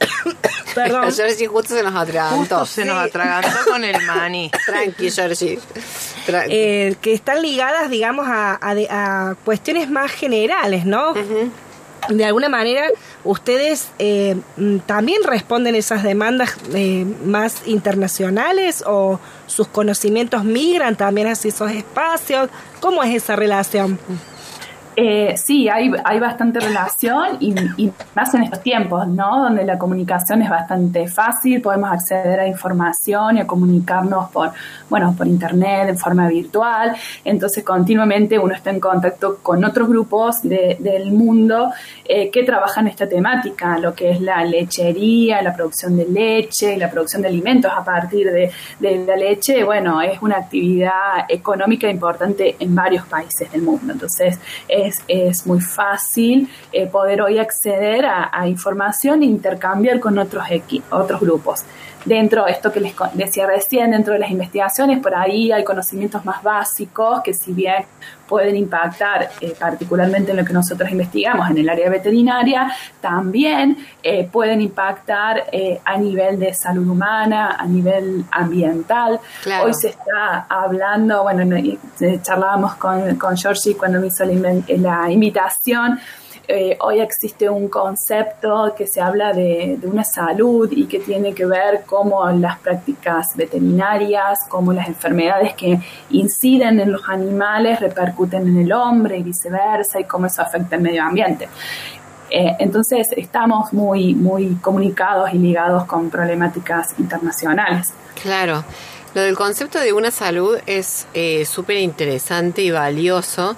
[0.74, 1.12] Perdón.
[1.14, 2.36] Georgie justo se nos atragantó.
[2.36, 4.50] Justo se nos atragantó con el mani.
[4.66, 5.58] Tranqui, Georgie.
[6.28, 11.14] Eh, que están ligadas, digamos, a, a, cuestiones más generales, ¿no?
[12.08, 12.86] De alguna manera
[13.24, 21.28] ustedes eh, mm, también responden esas demandas eh, más internacionales o sus conocimientos migran también
[21.28, 22.48] hacia esos espacios.
[22.80, 23.98] ¿Cómo es esa relación?
[24.96, 27.54] Eh, sí, hay, hay bastante relación y,
[28.14, 29.44] más en estos tiempos, ¿no?
[29.44, 34.52] Donde la comunicación es bastante fácil, podemos acceder a información y a comunicarnos por,
[34.88, 36.96] bueno, por internet, en forma virtual.
[37.24, 41.70] Entonces, continuamente uno está en contacto con otros grupos del mundo
[42.04, 46.90] eh, que trabajan esta temática, lo que es la lechería, la producción de leche, la
[46.90, 49.62] producción de alimentos a partir de, la leche.
[49.64, 53.92] Bueno, es una actividad económica importante en varios países del mundo.
[53.92, 54.38] Entonces,
[54.68, 54.89] es,
[55.46, 60.44] muy fácil eh, poder hoy acceder a, información e intercambiar con otros,
[60.90, 61.64] otros grupos.
[62.04, 66.24] Dentro de esto que les decía recién, dentro de las investigaciones, por ahí hay conocimientos
[66.24, 67.84] más básicos que si bien
[68.26, 74.28] pueden impactar eh, particularmente en lo que nosotros investigamos en el área veterinaria, también eh,
[74.30, 75.46] pueden impactar
[75.84, 79.20] a nivel de salud humana, a nivel ambiental.
[79.62, 81.42] Hoy se está hablando, bueno,
[82.22, 85.98] charlábamos con, con Georgie cuando me hizo la la invitación.
[86.52, 91.46] Eh, hoy existe un concepto que se habla de, una salud y que tiene que
[91.46, 95.78] ver cómo las prácticas veterinarias, cómo las enfermedades que
[96.10, 100.82] inciden en los animales repercuten en el hombre y viceversa y cómo eso afecta el
[100.82, 101.48] medio ambiente.
[102.28, 107.92] Eh, entonces estamos muy, muy comunicados y ligados con problemáticas internacionales.
[108.20, 108.64] Claro,
[109.14, 113.56] lo del concepto de una salud es eh, súper interesante y valioso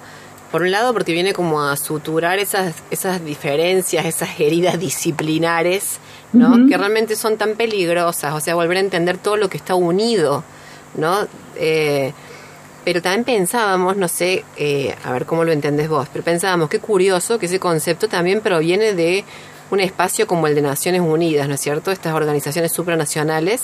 [0.53, 5.97] por un lado, porque viene como a suturar esas, esas diferencias, esas heridas disciplinares,
[6.31, 6.67] ¿no?
[6.67, 10.43] Que realmente son tan peligrosas, o sea, volver a entender todo lo que está unido,
[10.93, 11.25] ¿no?
[11.55, 12.13] Eh,
[12.85, 16.77] pero también pensábamos, no sé, eh, a ver cómo lo entendés vos, pero pensábamos, qué
[16.77, 19.25] curioso que ese concepto también proviene de
[19.71, 21.89] un espacio como el de Naciones Unidas, ¿no es cierto?
[21.89, 23.63] Estas organizaciones supranacionales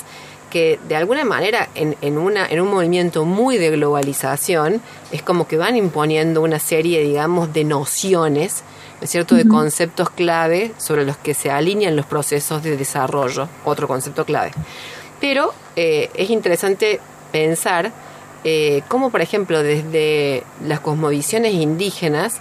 [0.50, 4.82] que de alguna manera en, en, una, en un movimiento muy de globalización
[5.12, 8.64] es como que van imponiendo una serie, digamos, de nociones,
[9.00, 13.48] ¿no es cierto?, de conceptos clave sobre los que se alinean los procesos de desarrollo,
[13.66, 14.52] otro concepto clave.
[15.22, 17.00] Pero eh, es interesante
[17.32, 17.92] pensar
[18.44, 22.40] eh, cómo, por ejemplo, desde las cosmovisiones indígenas,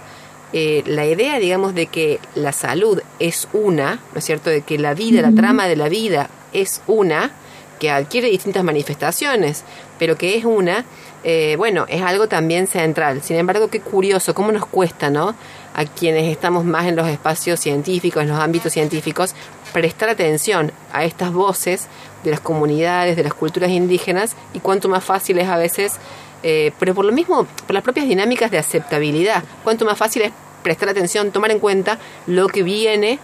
[0.53, 4.79] eh, la idea, digamos, de que la salud es una, ¿no es cierto?, de que
[4.79, 7.31] la vida, la trama de la vida es una,
[7.79, 9.63] que adquiere distintas manifestaciones,
[9.97, 10.85] pero que es una,
[11.23, 13.21] eh, bueno, es algo también central.
[13.23, 15.35] Sin embargo, qué curioso, cómo nos cuesta, ¿no?
[15.73, 19.33] A quienes estamos más en los espacios científicos, en los ámbitos científicos,
[19.73, 21.87] prestar atención a estas voces
[22.23, 25.99] de las comunidades, de las culturas indígenas, y cuánto más fácil es a veces
[26.43, 29.43] eh, pero por lo mismo, por las propias dinámicas de aceptabilidad.
[29.63, 30.31] Cuanto más fácil es
[30.63, 33.19] prestar atención, tomar en cuenta lo que viene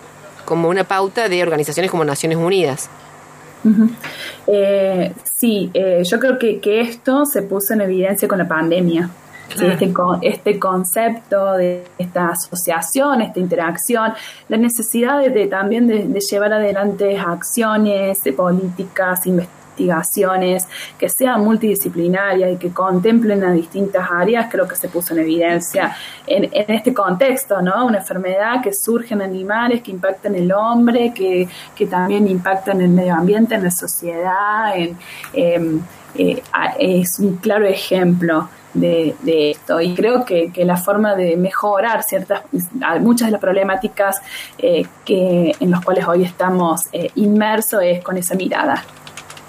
[0.45, 2.89] como una pauta de organizaciones como Naciones Unidas.
[4.47, 9.09] Eh, sí, eh, yo creo que, que, esto se puso en evidencia con la pandemia.
[9.49, 9.93] Este,
[10.23, 14.13] este, concepto de esta asociación, esta interacción,
[14.49, 20.67] la necesidad de, también de, llevar adelante acciones, políticas, investigaciones investigaciones
[20.97, 25.95] que sean multidisciplinarias y que contemplen a distintas áreas, creo que se puso en evidencia
[26.25, 27.85] en, este contexto, ¿no?
[27.85, 31.47] Una enfermedad que surge en animales, que impacta en el hombre, que,
[31.89, 34.75] también impacta en el medio ambiente, en la sociedad,
[35.33, 35.81] em,
[36.17, 36.41] eh,
[36.79, 39.79] es un claro ejemplo de, esto.
[39.81, 42.41] Y creo que, la forma de mejorar ciertas,
[42.99, 44.21] muchas de las problemáticas
[44.57, 48.83] eh, que, en las cuales hoy estamos eh, inmersos es con esa mirada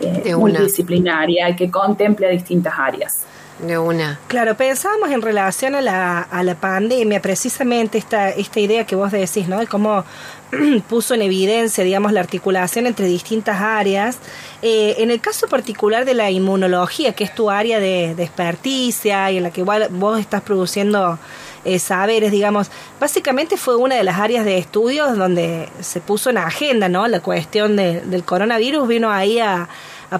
[0.01, 3.25] eh, multidisciplinaria y que contemple distintas áreas.
[3.59, 4.21] De una.
[4.29, 9.11] Claro, pensábamos en relación a la, a la pandemia, precisamente esta, esta idea que vos
[9.11, 9.59] decís, ¿no?
[9.59, 10.05] De cómo
[10.91, 14.19] puso en evidencia, digamos, la articulación entre distintas áreas.
[14.61, 19.31] Eh, en el caso particular de la inmunología, que es tu área de, de experticia
[19.31, 21.19] y en la que vos estás produciendo
[21.67, 26.39] eh, saberes, digamos, básicamente fue una de las áreas de estudios donde se puso en
[26.39, 27.09] agenda, ¿no?
[27.09, 29.69] La cuestión del coronavirus vino ahí a,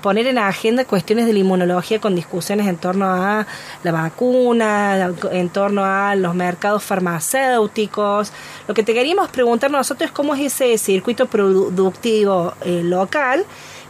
[0.03, 3.47] poner en agenda cuestiones de la inmunología con discusiones en torno a
[3.85, 8.33] la vacuna, en torno a los mercados farmacéuticos.
[8.67, 13.47] Lo que te queríamos preguntar nosotros es cómo es ese circuito productivo eh, local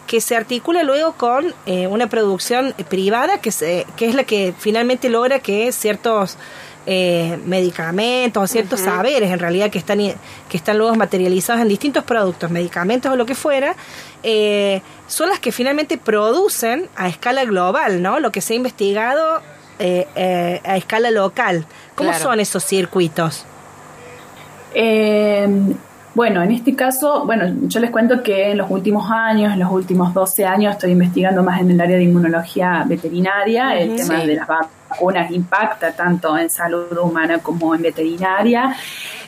[0.07, 4.55] que se articula luego con eh, una producción privada que, se, que es la que
[4.57, 6.37] finalmente logra que ciertos
[6.89, 12.05] eh, medicamentos o ciertos saberes en realidad que están, que están luego materializados en distintos
[12.05, 13.75] productos, medicamentos o lo que fuera,
[14.23, 18.21] eh, son las que finalmente producen a escala global, ¿no?
[18.21, 19.43] Lo que se ha investigado
[19.81, 21.67] eh, a escala local.
[21.97, 23.45] ¿Cómo son esos circuitos?
[26.15, 29.73] Bueno, en este caso, bueno, yo les cuento que en los últimos años, en los
[29.73, 34.37] últimos 12 años, estoy investigando más en el área de inmunología veterinaria, el tema de
[34.37, 34.76] las vacunas
[35.31, 38.75] impacta tanto en salud humana como en veterinaria.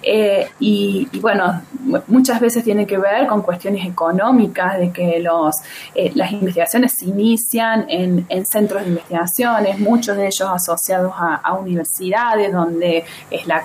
[0.02, 1.62] Eh, y, bueno,
[2.06, 5.56] muchas veces tiene que ver con cuestiones económicas, de que los,
[5.94, 12.52] eh, las investigaciones se inician en, centros de investigaciones, muchos de ellos asociados a, universidades,
[12.52, 13.64] donde es la,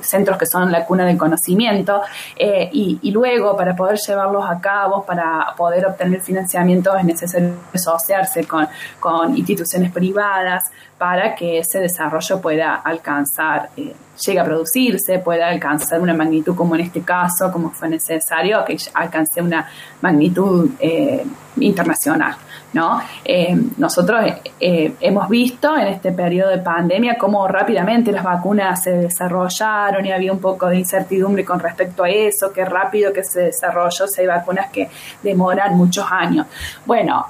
[0.00, 2.02] centros que son la cuna del conocimiento,
[2.36, 8.44] eh, y, luego para poder llevarlos a cabo, para poder obtener financiamiento, es necesario asociarse
[8.44, 8.66] con,
[8.98, 10.70] con instituciones privadas
[11.02, 16.82] para que ese desarrollo pueda alcanzar llegue a producirse, pueda alcanzar una magnitud como en
[16.82, 19.68] este caso, como fue necesario, que alcance una
[20.00, 21.24] magnitud eh,
[21.56, 22.36] internacional.
[22.72, 23.00] ¿No?
[23.24, 24.20] Eh, nosotros
[24.60, 30.12] eh, hemos visto en este periodo de pandemia cómo rápidamente las vacunas se desarrollaron y
[30.12, 34.22] había un poco de incertidumbre con respecto a eso, qué rápido que se desarrolló, si
[34.22, 34.88] hay vacunas que
[35.22, 36.46] demoran muchos años.
[36.86, 37.26] Bueno,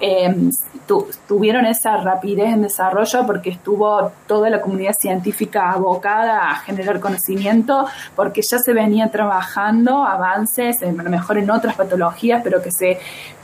[1.26, 7.86] tuvieron esa rapidez en desarrollo porque estuvo toda la comunidad científica abocada a generar conocimiento,
[8.14, 12.98] porque ya se venía trabajando avances, a lo mejor en otras patologías, pero que se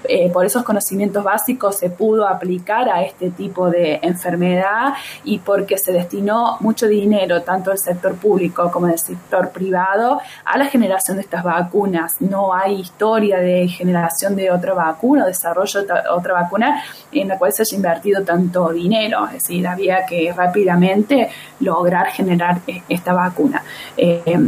[0.05, 5.78] eh, por esos conocimientos básicos se pudo aplicar a este tipo de enfermedad y porque
[5.78, 11.16] se destinó mucho dinero, tanto del sector público como del sector privado, a la generación
[11.16, 12.20] de estas vacunas.
[12.20, 16.82] No hay historia de generación de otra vacuna, desarrollo de otra vacuna
[17.12, 19.26] en la cual se haya invertido tanto dinero.
[19.26, 21.30] Es decir, había que rápidamente
[21.61, 23.62] lograr generar eh, esta vacuna.
[23.97, 24.39] Eh,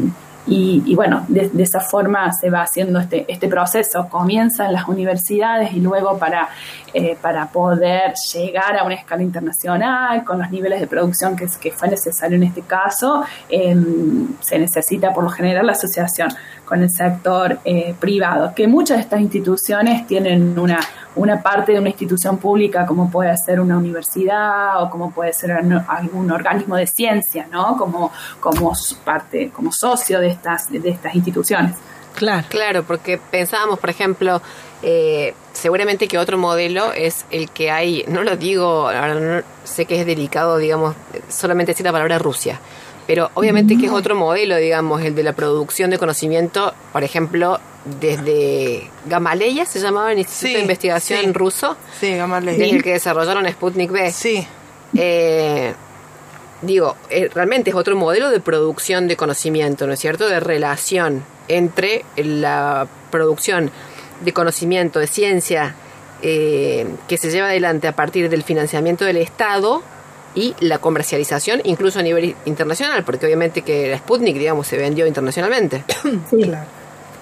[0.47, 4.09] y, bueno, de, esa forma se va haciendo este, este proceso.
[4.09, 6.49] Comienza en las universidades y luego para,
[6.93, 11.71] eh, para poder llegar a una escala internacional con los niveles de producción que, que
[11.71, 16.31] fue necesario en este caso, em, se necesita por lo general la asociación
[16.65, 20.81] con el sector eh, privado, que muchas de estas instituciones tienen una,
[21.17, 25.53] una parte de una institución pública como puede ser una universidad o como puede ser
[25.53, 27.77] algún organismo de ciencia, ¿no?
[27.77, 28.73] Como, como
[29.05, 31.75] parte, como socio de estas, de estas instituciones.
[32.15, 32.47] Claro.
[32.49, 34.43] Claro, porque pensábamos, por ejemplo,
[34.83, 39.85] eh, seguramente que otro modelo es el que hay, no lo digo, ahora no, sé
[39.85, 40.95] que es delicado, digamos,
[41.29, 42.61] solamente decir la palabra Rusia,
[43.07, 47.61] pero obviamente que es otro modelo, digamos, el de la producción de conocimiento, por ejemplo,
[48.01, 51.77] desde Gamaleya se llamaba el Instituto de Investigación ruso.
[51.99, 52.59] Sí, Gamaleya.
[52.59, 54.13] Desde el que desarrollaron Sputnik B.
[54.13, 54.47] Sí.
[54.95, 55.73] Eh,
[56.63, 60.29] digo, eh, realmente es otro modelo de producción de conocimiento, ¿no es cierto?
[60.29, 63.71] De relación entre la producción
[64.21, 65.75] de conocimiento, de ciencia,
[66.23, 69.83] eh, que se lleva adelante a partir del financiamiento del Estado
[70.35, 75.07] y la comercialización incluso a nivel internacional, porque obviamente que la Sputnik, digamos, se vendió
[75.07, 75.85] internacionalmente.
[76.31, 76.67] Sí, claro.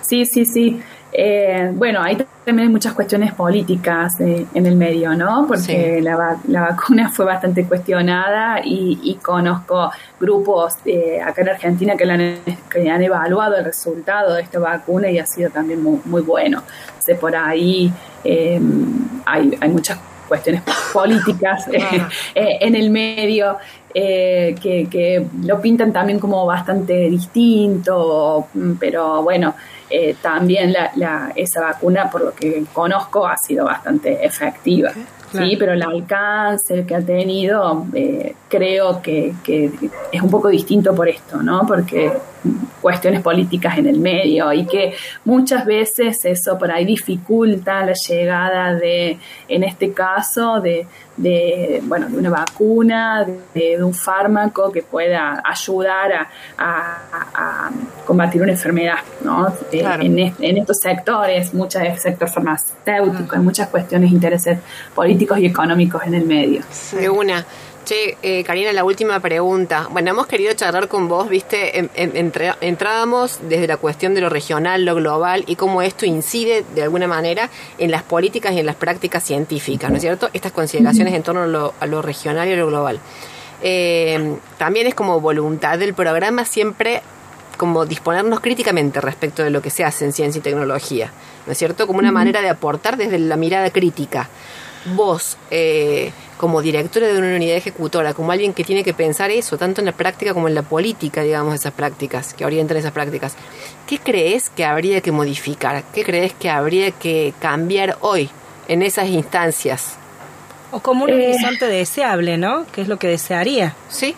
[0.03, 0.81] Sí, sí, sí.
[1.11, 5.47] Eh, bueno, hay también muchas cuestiones políticas eh, en el medio, ¿no?
[5.49, 9.91] Porque la, la, vacuna fue bastante cuestionada y, conozco
[10.21, 12.39] grupos eh, acá en Argentina que, han,
[12.71, 16.63] que han evaluado el resultado de esta vacuna y ha sido también muy, muy bueno.
[16.63, 17.91] O por ahí
[18.23, 19.99] hay, hay muchas
[20.29, 21.67] cuestiones políticas
[22.35, 23.57] en el medio
[23.95, 28.49] que, que, lo pintan también como bastante distinto,
[28.79, 29.55] pero bueno,
[29.91, 34.93] eh, también la, esa vacuna, por lo que conozco, ha sido bastante efectiva.
[35.31, 39.71] Sí, pero el alcance que ha tenido eh, creo que, que,
[40.11, 41.67] es un poco distinto por esto, ¿no?
[41.67, 42.11] Porque
[42.81, 44.95] cuestiones políticas en el medio y que
[45.27, 49.19] muchas veces eso por ahí dificulta la llegada de,
[49.49, 50.87] en este caso, de,
[51.19, 57.71] de bueno, de una vacuna, de, un fármaco que pueda ayudar a,
[58.07, 59.49] combatir una enfermedad, ¿no?
[59.71, 64.59] Eh, en, en, estos sectores, muchas el sector farmacéutico, hay muchas cuestiones, intereses
[64.95, 66.63] políticos y económicos en el medio.
[66.93, 67.45] De una.
[67.89, 69.89] Che, eh, Karina, la última pregunta.
[69.91, 71.89] Bueno, hemos querido charlar con vos, viste,
[72.61, 77.07] entrábamos desde la cuestión de lo regional, lo global y cómo esto incide de alguna
[77.07, 80.29] manera en las políticas y en las prácticas científicas, ¿no es cierto?
[80.35, 83.01] Estas consideraciones en torno a lo, regional y a lo global.
[83.63, 87.01] Eh, también es como voluntad del programa siempre
[87.57, 91.11] como disponernos críticamente respecto de lo que se hace en ciencia y tecnología,
[91.47, 91.87] ¿no es cierto?
[91.87, 94.29] Como una manera de aportar desde la mirada crítica.
[94.95, 99.59] Vos, eh, como directora de una unidad ejecutora, como alguien que tiene que pensar eso,
[99.59, 103.35] tanto en la práctica como en la política, digamos, esas prácticas, que orientan esas prácticas,
[103.87, 105.83] ¿qué crees que habría que modificar?
[105.93, 108.31] ¿Qué crees que habría que cambiar hoy
[108.69, 109.97] en esas instancias?
[110.71, 112.67] O como un eh, horizonte deseable, ¿no?
[112.73, 113.75] ¿Qué es lo que desearía?
[113.89, 114.15] Sí.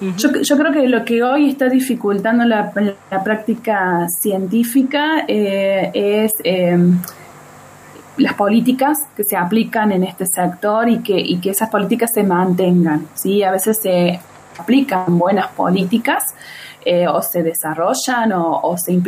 [0.00, 2.72] yo, creo que lo que hoy está dificultando la,
[3.24, 6.76] práctica científica eh, es eh,
[8.16, 12.22] las políticas que se aplican en este sector y que, y que esas políticas se
[12.22, 13.08] mantengan.
[13.14, 13.42] ¿sí?
[13.42, 14.20] A veces se
[14.58, 16.34] aplican buenas políticas
[16.84, 19.00] eh, o se desarrollan o, se,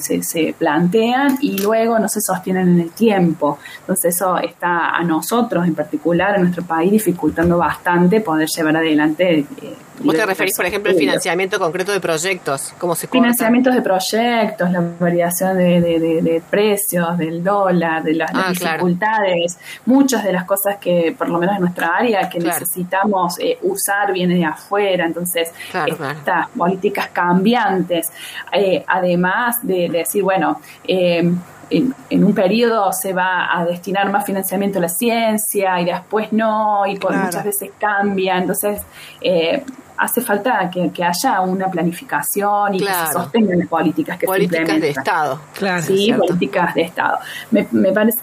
[0.00, 3.58] se, se, plantean y luego no se sostienen en el tiempo.
[3.80, 9.40] Entonces eso está a nosotros en particular, en nuestro país, dificultando bastante poder llevar adelante.
[9.40, 12.72] Eh, ¿Vos te referís, por ejemplo, al financiamiento concreto de proyectos?
[12.78, 18.50] ¿Cómo se Financiamientos de proyectos, la variación de, de, precios, del dólar, de las, ah,
[18.50, 23.58] dificultades, muchas de las cosas que, por lo menos en nuestra área, que necesitamos eh,
[23.62, 25.06] usar vienen de afuera.
[25.06, 28.08] Entonces, estas políticas cambiantes,
[28.52, 31.32] eh, además de, decir, bueno, eh,
[31.70, 36.86] en, un periodo se va a destinar más financiamiento a la ciencia y después no,
[36.86, 38.82] y muchas veces cambia, entonces
[39.20, 39.62] eh,
[39.98, 44.90] hace falta que, haya una planificación y que se sostengan las políticas que políticas de
[44.90, 45.40] Estado.
[45.54, 47.18] Claro, sí, políticas de Estado.
[47.50, 48.20] Me, me parece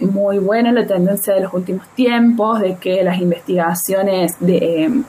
[0.00, 5.02] muy buena la tendencia de los últimos tiempos de que las investigaciones de,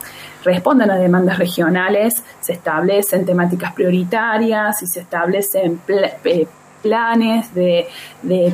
[0.44, 5.80] respondan a demandas regionales, se establecen temáticas prioritarias y se establecen
[6.24, 6.46] eh,
[6.82, 7.88] planes de,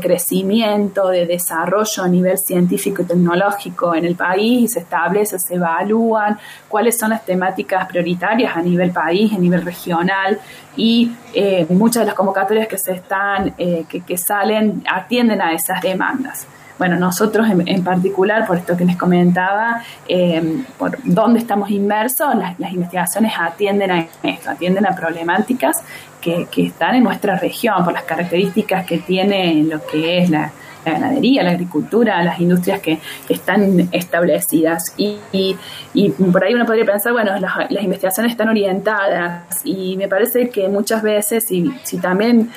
[0.01, 6.39] crecimiento, de desarrollo a nivel científico y tecnológico en el país se establece, se evalúan
[6.69, 10.39] cuáles son las temáticas prioritarias a nivel país, a nivel regional
[10.77, 15.81] y eh, muchas de las convocatorias que se están, eh, que, salen, atienden a esas
[15.81, 16.47] demandas.
[16.77, 22.73] Bueno, nosotros en, particular, por esto que les comentaba, eh, por dónde estamos inmersos, las,
[22.73, 25.85] investigaciones atienden a esto, atienden a problemáticas
[26.25, 30.53] que, están en nuestra región, por las características que tiene lo que es la,
[30.85, 32.99] ganadería, la agricultura, las industrias que,
[33.29, 34.93] están establecidas.
[34.97, 40.51] Y, y, por ahí uno podría pensar, bueno, las, investigaciones están orientadas y me parece
[40.51, 42.51] que muchas veces, si, si también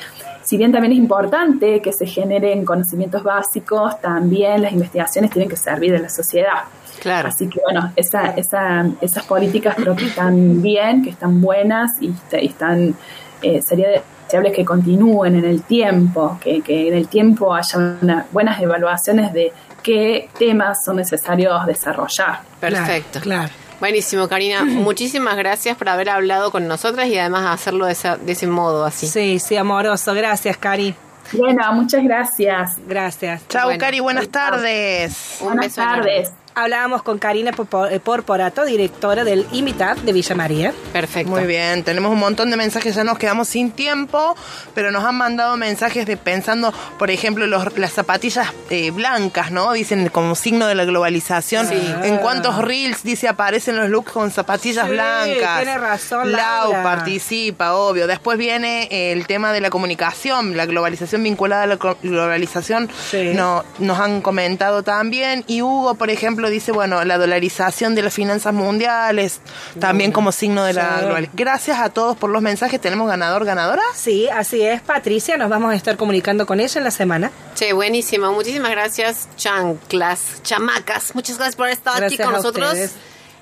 [0.48, 5.58] si bien también es importante que se generen conocimientos básicos, también las investigaciones tienen que
[5.58, 6.64] servir a la sociedad.
[7.02, 7.28] Claro.
[7.28, 12.14] Así que bueno, esa, esa, esas políticas creo que están bien, que están buenas y,
[12.32, 12.96] están,
[13.42, 13.88] eh, sería
[14.24, 17.98] deseable que continúen en el tiempo, que, que en el tiempo haya
[18.32, 22.42] buenas evaluaciones de qué temas son necesarios desarrollar.
[22.60, 23.20] Perfecto.
[23.22, 23.50] claro.
[23.80, 24.64] Buenísimo, Karina.
[24.66, 29.08] Muchísimas gracias por haber hablado con nosotras y además hacerlo de, de ese modo así.
[29.08, 30.14] Sí, sí, amoroso.
[30.14, 30.96] Gracias, Cari.
[31.34, 32.78] Bueno, muchas gracias.
[32.88, 33.48] Gracias.
[33.50, 34.00] Chao, Cari.
[34.00, 35.38] Buenas tardes.
[35.42, 36.32] buenas tardes.
[36.62, 37.52] Hablábamos con Karina
[37.92, 40.74] eh, Porporato, directora del IMITAP de Villa María.
[40.92, 41.30] Perfecto.
[41.30, 44.36] Muy bien, tenemos un montón de mensajes, ya nos quedamos sin tiempo,
[44.74, 49.72] pero nos han mandado mensajes de pensando, por ejemplo, los- las zapatillas eh, blancas, ¿no?
[49.74, 51.68] Dicen como signo de la globalización.
[51.68, 51.76] Sí.
[52.04, 55.58] En cuántos reels, dice, aparecen los looks con zapatillas Sí, blancas.
[55.62, 56.82] tiene razón, Lau Laura.
[56.82, 58.08] participa, obvio.
[58.08, 62.90] Después viene el tema de la comunicación, la globalización vinculada a la globalización.
[63.12, 63.34] Sí.
[63.36, 65.44] No, nos han comentado también.
[65.46, 69.40] Y Hugo, por ejemplo, dice, bueno, la dolarización de las finanzas mundiales,
[69.80, 71.06] también como signo de la Sí.
[71.06, 71.36] globalización.
[71.38, 72.80] Gracias a todos por los mensajes.
[72.82, 73.82] ¿Tenemos ganador, ganadora?
[73.96, 75.38] Sí, así es, Patricia.
[75.38, 77.32] Nos vamos a estar comunicando con ella en la semana.
[77.56, 78.32] Che, buenísimo.
[78.34, 81.14] Muchísimas gracias, chanclas, chamacas.
[81.16, 82.68] Muchas gracias por estar aquí con a nosotros.
[82.70, 82.92] ustedes.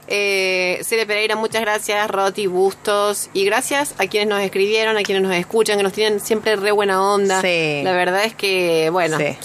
[0.08, 3.30] Eh, Cele Pereira, muchas gracias, Roti Bustos.
[3.34, 6.72] Y gracias a quienes nos escribieron, a quienes nos escuchan, que nos tienen siempre re
[6.72, 7.41] buena onda.
[7.41, 7.82] Sí.
[7.84, 9.38] La verdad es que, bueno, Sí.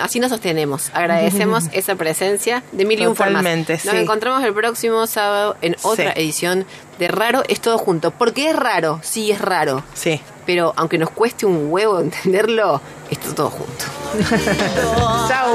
[0.00, 0.90] así nos sostenemos.
[0.92, 3.42] Agradecemos esa presencia de mil y un formas.
[3.44, 3.88] Nos sí.
[3.96, 6.20] encontramos el próximo sábado en otra Sí.
[6.20, 6.66] edición
[6.98, 8.10] de Raro es todo junto.
[8.10, 8.98] porque es raro?
[9.02, 9.84] Sí, es raro.
[9.94, 10.20] Sí.
[10.46, 13.84] Pero aunque nos cueste un huevo entenderlo, esto todo junto.
[15.28, 15.54] Chau.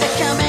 [0.00, 0.47] Déjame